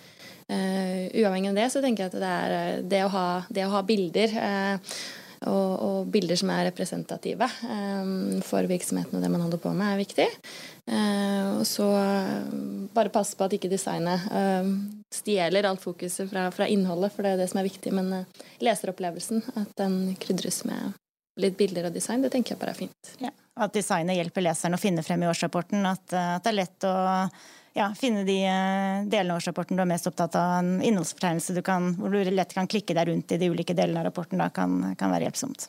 Uavhengig 0.50 1.52
av 1.52 1.56
det 1.56 1.68
så 1.72 1.80
tenker 1.80 2.04
jeg 2.04 2.12
at 2.12 2.18
det 2.20 2.32
er 2.32 2.82
det 2.90 3.04
å 3.06 3.12
ha, 3.14 3.28
det 3.48 3.64
å 3.64 3.72
ha 3.72 3.84
bilder 3.86 4.34
og, 5.50 5.70
og, 5.84 5.98
bilder 6.14 6.38
som 6.40 6.50
er 6.54 6.66
representative 6.68 7.48
um, 7.68 8.40
for 8.44 8.66
virksomheten 8.70 9.18
og 9.18 9.24
det 9.24 9.30
man 9.32 9.44
holder 9.44 9.60
på 9.62 9.72
med, 9.76 9.92
er 9.92 10.02
viktig. 10.02 10.26
Uh, 10.90 11.60
og 11.60 11.64
så 11.68 11.86
bare 12.94 13.12
passe 13.14 13.38
på 13.38 13.46
at 13.46 13.56
ikke 13.56 13.70
designet 13.72 14.26
stjeler 15.14 15.66
alt 15.68 15.82
fokuset 15.82 16.28
fra, 16.30 16.48
fra, 16.54 16.68
innholdet, 16.70 17.12
for 17.14 17.24
det 17.24 17.34
er 17.34 17.42
det 17.42 17.48
som 17.52 17.62
er 17.62 17.68
viktig. 17.68 17.94
Men 17.94 18.12
leseropplevelsen, 18.62 19.42
at 19.60 19.72
den 19.80 20.14
krydres 20.20 20.62
med 20.68 20.94
litt 21.40 21.56
bilder 21.58 21.88
og 21.88 21.96
design, 21.96 22.22
det 22.22 22.30
tenker 22.34 22.54
jeg 22.54 22.60
bare 22.60 22.74
er 22.74 22.80
fint. 22.84 23.12
Ja, 23.22 23.32
At 23.58 23.74
designet 23.74 24.18
hjelper 24.18 24.44
leseren 24.46 24.76
å 24.76 24.80
finne 24.80 25.02
frem 25.06 25.24
i 25.24 25.30
årsrapporten. 25.30 25.86
At, 25.88 26.06
at 26.12 26.44
det 26.44 26.52
er 26.52 26.60
lett 26.60 26.86
å 26.86 26.94
ja, 27.74 27.88
finne 27.98 28.22
de 28.24 28.36
eh, 28.46 29.04
delene 29.10 29.34
av 29.34 29.40
årsrapporten 29.40 29.74
du 29.76 29.82
er 29.82 29.88
mest 29.90 30.06
opptatt 30.06 30.36
av. 30.38 30.52
En 30.60 30.76
innholdsfortegnelse 30.78 31.56
du 31.56 31.62
kan, 31.66 31.90
hvor 31.98 32.12
du 32.14 32.30
lett 32.30 32.54
kan 32.54 32.68
klikke 32.70 32.94
deg 32.94 33.08
rundt 33.08 33.34
i 33.34 33.38
de 33.40 33.48
ulike 33.50 33.74
delene 33.74 33.98
av 33.98 34.06
rapporten. 34.08 34.38
Da 34.38 34.46
kan, 34.54 34.94
kan 34.98 35.10
være 35.10 35.26
hjelpsomt. 35.26 35.66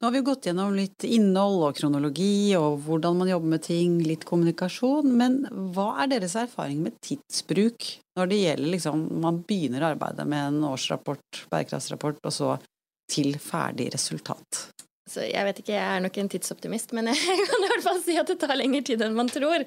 Nå 0.00 0.08
har 0.08 0.14
vi 0.16 0.22
gått 0.24 0.48
gjennom 0.48 0.72
litt 0.74 1.04
innhold 1.04 1.60
og 1.68 1.76
kronologi 1.76 2.56
og 2.56 2.80
hvordan 2.86 3.20
man 3.20 3.30
jobber 3.30 3.52
med 3.54 3.64
ting, 3.68 4.00
litt 4.06 4.24
kommunikasjon. 4.28 5.12
Men 5.20 5.42
hva 5.76 5.90
er 6.02 6.14
deres 6.14 6.38
erfaring 6.40 6.80
med 6.86 6.96
tidsbruk 7.04 7.90
når 8.16 8.28
det 8.32 8.40
gjelder 8.42 8.72
liksom 8.74 9.04
Man 9.22 9.40
begynner 9.48 9.90
arbeidet 9.92 10.26
med 10.28 10.48
en 10.48 10.64
årsrapport, 10.72 11.44
bærekraftsrapport, 11.52 12.24
og 12.24 12.32
så 12.32 12.56
til 13.12 13.36
ferdig 13.40 13.92
resultat? 13.92 14.64
Så 15.02 15.24
jeg 15.26 15.42
vet 15.42 15.58
ikke, 15.58 15.72
jeg 15.74 15.82
er 15.82 16.02
nok 16.04 16.18
en 16.22 16.28
tidsoptimist, 16.30 16.92
men 16.94 17.08
jeg 17.10 17.46
kan 17.48 17.64
i 17.64 17.70
hvert 17.72 17.84
fall 17.84 17.98
si 18.04 18.14
at 18.20 18.28
det 18.30 18.36
tar 18.38 18.54
lengre 18.54 18.84
tid 18.86 19.02
enn 19.02 19.16
man 19.16 19.30
tror. 19.30 19.64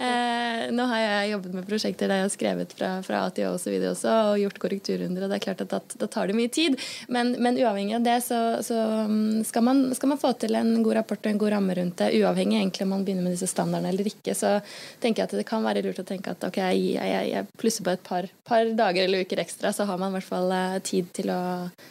Eh, 0.00 0.62
nå 0.72 0.86
har 0.88 1.02
jeg 1.02 1.32
jobbet 1.34 1.56
med 1.58 1.66
prosjekter 1.68 2.08
der 2.08 2.22
jeg 2.22 2.26
har 2.26 2.32
skrevet 2.32 2.72
fra, 2.78 2.88
fra 3.04 3.20
A 3.26 3.34
til 3.34 3.50
Å. 3.50 3.58
Og 3.60 3.84
også, 3.90 4.14
og 4.30 4.38
gjort 4.40 4.60
korrekturrunder, 4.62 5.26
og 5.26 5.30
det 5.30 5.36
er 5.36 5.44
klart 5.44 5.60
at 5.66 5.74
da, 6.00 6.08
tar 6.08 6.30
det 6.30 6.36
mye 6.38 6.52
tid. 6.52 6.78
Men, 7.12 7.34
men 7.44 7.58
uavhengig 7.60 7.98
av 7.98 8.06
det, 8.06 8.16
så, 8.24 8.38
så 8.64 8.78
mm, 9.10 9.44
skal, 9.46 9.66
man, 9.68 9.82
skal, 9.96 10.14
man, 10.14 10.20
få 10.22 10.32
til 10.40 10.56
en 10.56 10.72
god 10.80 11.00
rapport 11.02 11.28
og 11.28 11.34
en 11.34 11.42
god 11.44 11.54
ramme 11.54 11.76
rundt 11.76 12.00
det, 12.00 12.10
uavhengig 12.16 12.58
egentlig 12.62 12.88
om 12.88 12.94
man 12.96 13.04
begynner 13.04 13.28
med 13.28 13.36
disse 13.36 13.50
standardene 13.52 13.92
eller 13.92 14.08
ikke, 14.08 14.34
så 14.36 14.56
tenker 15.02 15.22
jeg 15.22 15.30
at 15.30 15.36
det 15.42 15.46
kan 15.48 15.64
være 15.64 15.84
lurt 15.84 16.00
å 16.00 16.06
tenke 16.08 16.32
at 16.32 16.48
ok, 16.48 16.56
jeg, 16.72 16.96
jeg, 16.96 17.28
jeg 17.34 17.60
plusser 17.60 17.84
på 17.84 17.92
et 17.92 18.04
par, 18.06 18.30
par, 18.48 18.72
dager 18.80 19.04
eller 19.04 19.28
uker 19.28 19.44
ekstra, 19.44 19.74
så 19.76 19.84
har 19.88 20.00
man 20.00 20.14
i 20.14 20.18
hvert 20.18 20.30
fall 20.30 20.56
eh, 20.56 20.80
tid 20.86 21.12
til 21.16 21.30
å, 21.34 21.40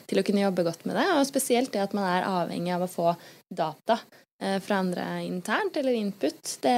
til 0.09 0.21
å 0.21 0.25
kunne 0.25 0.43
jobbe 0.43 0.65
godt 0.65 0.85
med 0.89 0.97
det. 0.97 1.05
Og 1.19 1.25
spesielt 1.29 1.73
det 1.75 1.85
at 1.85 1.95
man 1.97 2.07
er 2.09 2.27
avhengig 2.27 2.73
av 2.75 2.78
å 2.85 2.91
få 2.91 3.13
data 3.49 3.99
eh, 4.41 4.59
fra 4.63 4.81
andre 4.83 5.07
internt, 5.25 5.77
eller 5.77 5.97
input, 5.97 6.57
det, 6.63 6.77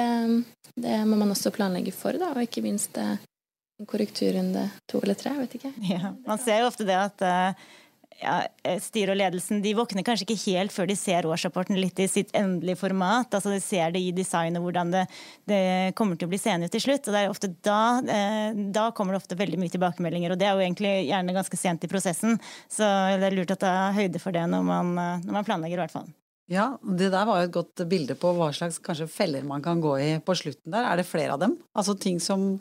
det, 0.75 1.01
må 1.05 1.19
man 1.19 1.33
også 1.35 1.53
planlegge 1.55 1.93
for, 1.95 2.17
da, 2.19 2.33
og 2.35 2.45
ikke 2.45 2.63
minst 2.65 2.97
eh, 3.01 3.17
en 3.81 3.89
korrekturrunde 3.89 4.67
to 4.89 5.01
eller 5.01 5.17
tre, 5.17 5.33
vet 5.41 5.59
ikke. 5.59 5.73
Ja, 5.89 6.13
man 6.27 6.41
ser 6.41 6.61
jo 6.61 6.69
ofte 6.69 6.85
det 6.87 6.97
at 6.97 7.23
uh, 7.25 7.69
ja, 8.21 8.77
styret 8.81 9.13
og 9.13 9.19
ledelsen 9.19 9.61
de 9.63 9.73
våkner 9.77 10.05
kanskje 10.05 10.27
ikke 10.27 10.43
helt 10.45 10.73
før 10.75 10.89
de 10.89 10.97
ser 10.99 11.27
årsrapporten 11.29 11.79
litt 11.79 11.99
i 11.99 12.07
sitt 12.11 12.31
endelige 12.37 12.79
format. 12.83 13.33
altså 13.33 13.53
De 13.53 13.59
ser 13.63 13.91
det 13.95 14.01
i 14.01 14.13
designet, 14.15 14.61
hvordan 14.61 14.93
det, 14.93 15.05
det 15.49 15.61
kommer 15.97 16.19
til 16.19 16.29
å 16.29 16.33
bli 16.33 16.41
seende 16.41 16.69
ut 16.69 16.75
til 16.75 16.85
slutt. 16.85 17.07
og 17.07 17.17
det 17.17 17.23
er 17.23 17.33
ofte 17.33 17.51
da, 17.65 17.81
eh, 18.05 18.63
da 18.73 18.87
kommer 18.95 19.15
det 19.15 19.23
ofte 19.23 19.39
veldig 19.39 19.59
mye 19.61 19.73
tilbakemeldinger. 19.73 20.31
og 20.31 20.39
Det 20.39 20.47
er 20.47 20.55
jo 20.55 20.65
egentlig 20.65 20.95
gjerne 21.09 21.37
ganske 21.37 21.59
sent 21.59 21.83
i 21.83 21.91
prosessen. 21.91 22.39
Så 22.69 22.87
det 23.17 23.29
er 23.29 23.37
lurt 23.37 23.53
å 23.53 23.59
ta 23.59 23.75
høyde 23.97 24.21
for 24.21 24.35
det 24.35 24.47
når 24.49 24.65
man, 24.65 24.95
når 25.25 25.39
man 25.41 25.47
planlegger, 25.47 25.79
i 25.79 25.85
hvert 25.85 25.97
fall. 25.99 26.09
Ja, 26.51 26.73
det 26.83 27.13
der 27.13 27.27
var 27.27 27.39
jo 27.39 27.47
et 27.47 27.53
godt 27.55 27.81
bilde 27.87 28.17
på 28.19 28.33
hva 28.35 28.49
slags 28.51 28.81
kanskje 28.83 29.07
feller 29.07 29.45
man 29.47 29.63
kan 29.63 29.79
gå 29.79 29.93
i 30.03 30.09
på 30.19 30.35
slutten 30.35 30.73
der. 30.73 30.83
Er 30.83 30.99
det 30.99 31.07
flere 31.07 31.37
av 31.37 31.39
dem? 31.39 31.55
Altså 31.71 31.95
ting 31.95 32.19
som 32.19 32.59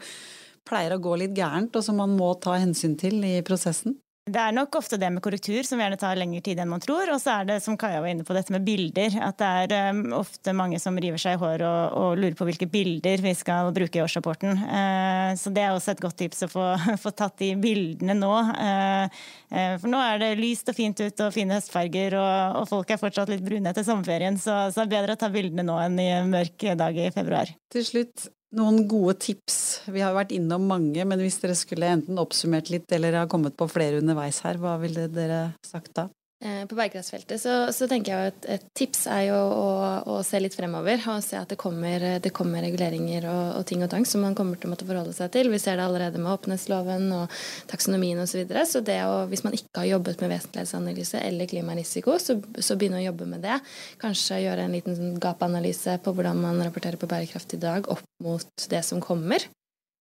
pleier 0.68 0.94
å 0.94 1.03
gå 1.03 1.16
litt 1.18 1.35
gærent, 1.35 1.75
og 1.75 1.83
som 1.83 1.99
man 1.99 2.14
må 2.14 2.31
ta 2.38 2.55
hensyn 2.61 2.94
til 3.01 3.18
i 3.27 3.40
prosessen? 3.46 3.96
Det 4.31 4.38
er 4.38 4.55
nok 4.55 4.77
ofte 4.79 4.99
det 5.01 5.09
med 5.11 5.23
korrektur 5.25 5.66
som 5.66 5.81
gjerne 5.83 5.99
tar 5.99 6.19
lengre 6.19 6.43
tid 6.45 6.61
enn 6.62 6.71
man 6.71 6.83
tror. 6.83 7.11
Og 7.11 7.19
så 7.23 7.40
er 7.40 7.49
det, 7.49 7.57
som 7.64 7.77
Kaja 7.81 8.01
var 8.03 8.12
inne 8.12 8.27
på, 8.27 8.35
dette 8.37 8.55
med 8.55 8.64
bilder. 8.66 9.16
At 9.27 9.40
det 9.40 9.51
er 9.75 9.93
um, 9.97 10.03
ofte 10.21 10.55
mange 10.57 10.79
som 10.83 10.99
river 11.01 11.21
seg 11.21 11.37
i 11.37 11.40
håret 11.40 11.66
og, 11.66 11.99
og, 11.99 12.21
lurer 12.21 12.37
på 12.38 12.47
hvilke 12.47 12.69
bilder 12.71 13.25
vi 13.25 13.35
skal 13.38 13.73
bruke 13.75 13.99
i 13.99 14.05
årsrapporten. 14.05 14.62
Uh, 14.62 15.33
så 15.40 15.53
det 15.55 15.64
er 15.64 15.75
også 15.75 15.95
et 15.95 16.03
godt 16.05 16.19
tips 16.23 16.47
å 16.47 16.51
få, 16.53 16.66
få 17.05 17.14
tatt 17.16 17.38
de 17.43 17.53
bildene 17.61 18.16
nå. 18.19 18.33
Uh, 18.55 19.23
uh, 19.51 19.77
for 19.83 19.90
nå 19.90 20.03
er 20.07 20.23
det 20.23 20.33
lyst 20.40 20.71
og 20.71 20.79
fint 20.79 21.03
ut 21.03 21.27
og 21.27 21.35
fine 21.35 21.59
høstfarger, 21.59 22.19
og, 22.21 22.61
og 22.62 22.69
folk 22.71 22.95
er 22.95 23.03
fortsatt 23.03 23.33
litt 23.33 23.47
brune 23.47 23.73
etter 23.73 23.87
sommerferien. 23.87 24.38
Så, 24.38 24.57
så 24.71 24.85
det 24.85 24.88
er 24.88 24.97
bedre 24.99 25.19
å 25.19 25.23
ta 25.25 25.33
bildene 25.33 25.66
nå 25.66 25.81
enn 25.83 25.99
i 26.03 26.11
mørk 26.31 26.71
dag 26.79 26.99
i 27.01 27.11
februar. 27.14 27.51
Til 27.73 27.87
slutt, 27.87 28.31
noen 28.56 28.84
gode 28.90 29.16
tips? 29.22 29.58
Vi 29.90 30.02
har 30.02 30.14
vært 30.16 30.34
innom 30.36 30.66
mange, 30.70 31.04
men 31.06 31.22
hvis 31.22 31.40
dere 31.42 31.56
skulle 31.58 31.90
enten 31.90 32.20
oppsummert 32.22 32.70
litt 32.72 32.90
eller 32.92 33.22
har 33.22 33.30
kommet 33.30 33.56
på 33.58 33.68
flere 33.70 34.00
underveis 34.02 34.42
her, 34.46 34.60
hva 34.60 34.76
ville 34.82 35.06
dere 35.12 35.42
sagt 35.66 35.94
da? 35.98 36.08
Eh, 36.40 36.62
på 36.64 36.72
bærekraftsfeltet 36.72 37.37
så, 37.37 37.55
så, 37.68 37.85
tenker 37.85 38.14
jeg 38.14 38.31
at 38.31 38.46
et 38.55 38.62
tips 38.72 39.03
er 39.12 39.26
jo 39.26 39.37
å, 39.37 39.72
å, 40.09 40.14
se 40.24 40.38
litt 40.40 40.55
fremover 40.57 41.03
og 41.12 41.18
se 41.20 41.37
at 41.37 41.50
det 41.53 41.59
kommer, 41.61 42.07
det 42.24 42.33
kommer 42.33 42.64
reguleringer 42.64 43.26
og, 43.29 43.59
og, 43.59 43.66
ting 43.68 43.85
og 43.85 43.90
tang 43.92 44.07
som 44.09 44.24
man 44.24 44.33
kommer 44.38 44.57
til 44.57 44.70
å 44.70 44.72
måtte 44.72 44.88
forholde 44.88 45.12
seg 45.12 45.29
til. 45.35 45.50
Vi 45.53 45.61
ser 45.61 45.76
det 45.76 45.85
allerede 45.85 46.16
med 46.16 46.33
åpenhetsloven 46.33 47.12
og 47.18 47.37
taksonomien 47.68 48.24
osv. 48.24 48.31
Så, 48.33 48.40
videre. 48.40 48.64
så 48.64 48.81
det 48.87 48.96
å, 49.05 49.26
hvis 49.29 49.44
man 49.44 49.59
ikke 49.59 49.83
har 49.83 49.90
jobbet 49.90 50.24
med 50.24 50.33
vesentlighetsanalyse 50.33 51.20
eller 51.29 51.53
klimarisiko, 51.53 52.16
så, 52.16 52.38
så 52.57 52.81
begynne 52.81 53.03
å 53.03 53.09
jobbe 53.11 53.29
med 53.35 53.44
det. 53.44 53.61
Kanskje 54.00 54.40
gjøre 54.46 54.64
en 54.64 54.81
liten 54.81 54.96
sånn 54.96 55.20
gapanalyse 55.20 56.00
på 56.00 56.16
hvordan 56.16 56.40
man 56.40 56.64
rapporterer 56.64 56.96
på 56.96 57.11
bærekraft 57.11 57.59
i 57.59 57.61
dag 57.61 57.92
opp 57.92 58.07
mot 58.24 58.70
det 58.72 58.87
som 58.88 59.05
kommer. 59.05 59.44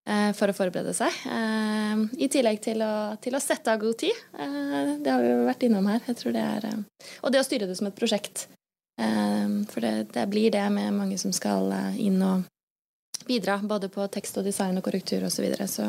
Eh, 0.09 0.29
for 0.33 0.49
å 0.49 0.55
forberede 0.57 0.93
seg. 0.97 1.13
Eh, 1.29 1.99
I 2.25 2.29
tillegg 2.33 2.61
til 2.65 2.81
å, 2.81 2.93
til 3.21 3.35
å, 3.37 3.41
sette 3.43 3.69
av 3.69 3.81
god 3.81 3.99
tid. 4.01 4.21
Eh, 4.33 4.95
det 5.03 5.11
har 5.11 5.21
vi 5.21 5.29
jo 5.29 5.43
vært 5.45 5.65
innom 5.67 5.89
her. 5.91 6.01
Det 6.07 6.41
er, 6.41 6.65
og 7.21 7.33
det 7.33 7.41
å 7.41 7.45
styre 7.45 7.67
det 7.69 7.77
som 7.77 7.89
et 7.89 7.97
prosjekt. 7.97 8.47
For 8.99 9.79
det, 9.79 10.09
det 10.11 10.25
blir 10.27 10.51
det 10.51 10.65
med 10.75 10.91
mange 10.91 11.15
som 11.21 11.31
skal 11.31 11.69
inn 11.95 12.17
og 12.19 12.41
bidra, 13.29 13.55
både 13.63 13.87
på 13.93 14.03
tekst 14.11 14.41
og 14.41 14.43
design 14.43 14.75
og 14.75 14.83
korrektur 14.83 15.23
osv. 15.23 15.37
Så, 15.37 15.45
videre. 15.45 15.67
så 15.71 15.85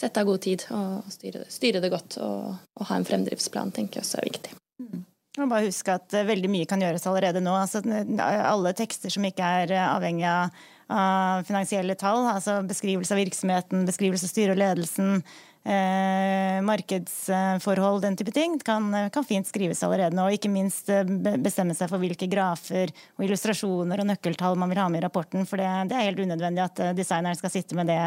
sette 0.00 0.24
av 0.24 0.26
god 0.26 0.42
tid 0.42 0.64
og 0.74 1.12
styre 1.14 1.44
det, 1.44 1.52
styre 1.54 1.82
det 1.84 1.92
godt. 1.92 2.16
Og, 2.24 2.56
og, 2.56 2.88
ha 2.88 2.98
en 2.98 3.06
fremdriftsplan 3.06 3.70
tenker 3.76 4.00
jeg 4.00 4.08
også 4.08 4.18
er 4.18 4.28
viktig. 4.32 4.56
Mm. 4.82 5.04
Bare 5.44 5.68
huske 5.68 5.94
at 5.94 6.16
veldig 6.26 6.50
mye 6.50 6.66
kan 6.66 6.82
gjøres 6.82 7.06
allerede 7.06 7.44
nå. 7.44 7.54
Altså, 7.54 7.84
alle 8.26 8.74
tekster 8.74 9.14
som 9.14 9.28
ikke 9.28 9.52
er 9.60 9.76
avhengig 9.84 10.26
av 10.26 10.48
av 10.48 10.58
finansielle 10.88 11.94
tall. 12.00 12.24
Altså 12.30 12.62
beskrivelse 12.66 13.14
av 13.14 13.20
virksomheten, 13.20 13.86
beskrivelse 13.88 14.28
av 14.28 14.32
styret 14.32 14.54
og 14.56 14.62
ledelsen, 14.62 15.22
eh, 15.68 16.60
markedsforhold, 16.64 18.02
den 18.02 18.16
type 18.16 18.32
ting, 18.32 18.58
kan, 18.64 19.10
kan, 19.10 19.24
fint 19.24 19.46
skrives 19.46 19.82
allerede 19.82 20.16
nå. 20.16 20.28
Og 20.28 20.38
ikke 20.38 20.52
minst 20.52 20.90
eh, 20.92 21.04
bestemme 21.38 21.76
seg 21.76 21.90
for 21.90 22.02
hvilke 22.02 22.30
grafer 22.30 22.92
og 23.18 23.26
illustrasjoner 23.26 24.02
og 24.02 24.10
nøkkeltall 24.12 24.58
man 24.58 24.72
vil 24.72 24.82
ha 24.82 24.88
med 24.92 25.02
i 25.02 25.06
rapporten. 25.06 25.48
For 25.48 25.60
det, 25.60 25.68
det 25.90 25.98
er 25.98 26.08
helt 26.10 26.24
unødvendig 26.24 26.64
at 26.64 26.84
eh, 26.84 26.94
designeren 26.98 27.38
skal 27.38 27.54
sitte 27.54 27.78
med 27.78 27.90
det 27.92 28.00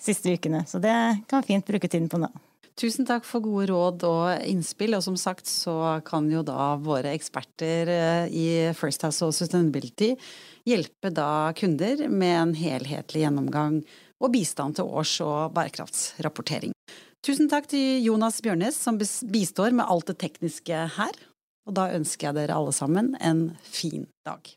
siste 0.00 0.32
ukene. 0.32 0.64
Så 0.68 0.82
det 0.82 0.96
kan 1.30 1.46
fint 1.46 1.66
bruke 1.68 1.90
tiden 1.90 2.10
på 2.12 2.22
nå. 2.22 2.32
Tusen 2.78 3.06
takk 3.06 3.26
for 3.28 3.44
gode 3.44 3.68
råd 3.70 4.04
og 4.08 4.46
innspill. 4.48 4.96
Og 4.96 5.04
som 5.04 5.18
sagt 5.20 5.48
så 5.50 6.00
kan 6.06 6.30
jo 6.32 6.44
da 6.46 6.74
våre 6.80 7.12
eksperter 7.12 7.90
eh, 7.92 8.32
i 8.32 8.46
First 8.78 9.04
House 9.06 9.24
og 9.26 9.34
Sustainability 9.36 10.14
hjelpe 10.68 11.10
da 11.12 11.52
kunder 11.58 12.06
med 12.08 12.36
en 12.38 12.54
helhetlig 12.56 13.24
gjennomgang 13.24 13.80
og 14.22 14.32
bistand 14.34 14.78
til 14.78 14.86
års- 14.86 15.18
og 15.24 15.52
bærekraftsrapportering. 15.56 16.74
Tusen 17.22 17.50
takk 17.50 17.68
til 17.70 18.02
Jonas 18.02 18.40
Bjørnes 18.42 18.78
som 18.78 18.98
bistår 18.98 19.74
med 19.74 19.86
alt 19.86 20.08
det 20.10 20.18
tekniske 20.22 20.86
her. 20.96 21.20
Og 21.68 21.76
da 21.78 21.92
ønsker 21.94 22.30
jeg 22.30 22.40
dere 22.40 22.58
alle 22.58 22.74
sammen 22.74 23.14
en 23.22 23.50
fin 23.62 24.08
dag. 24.26 24.54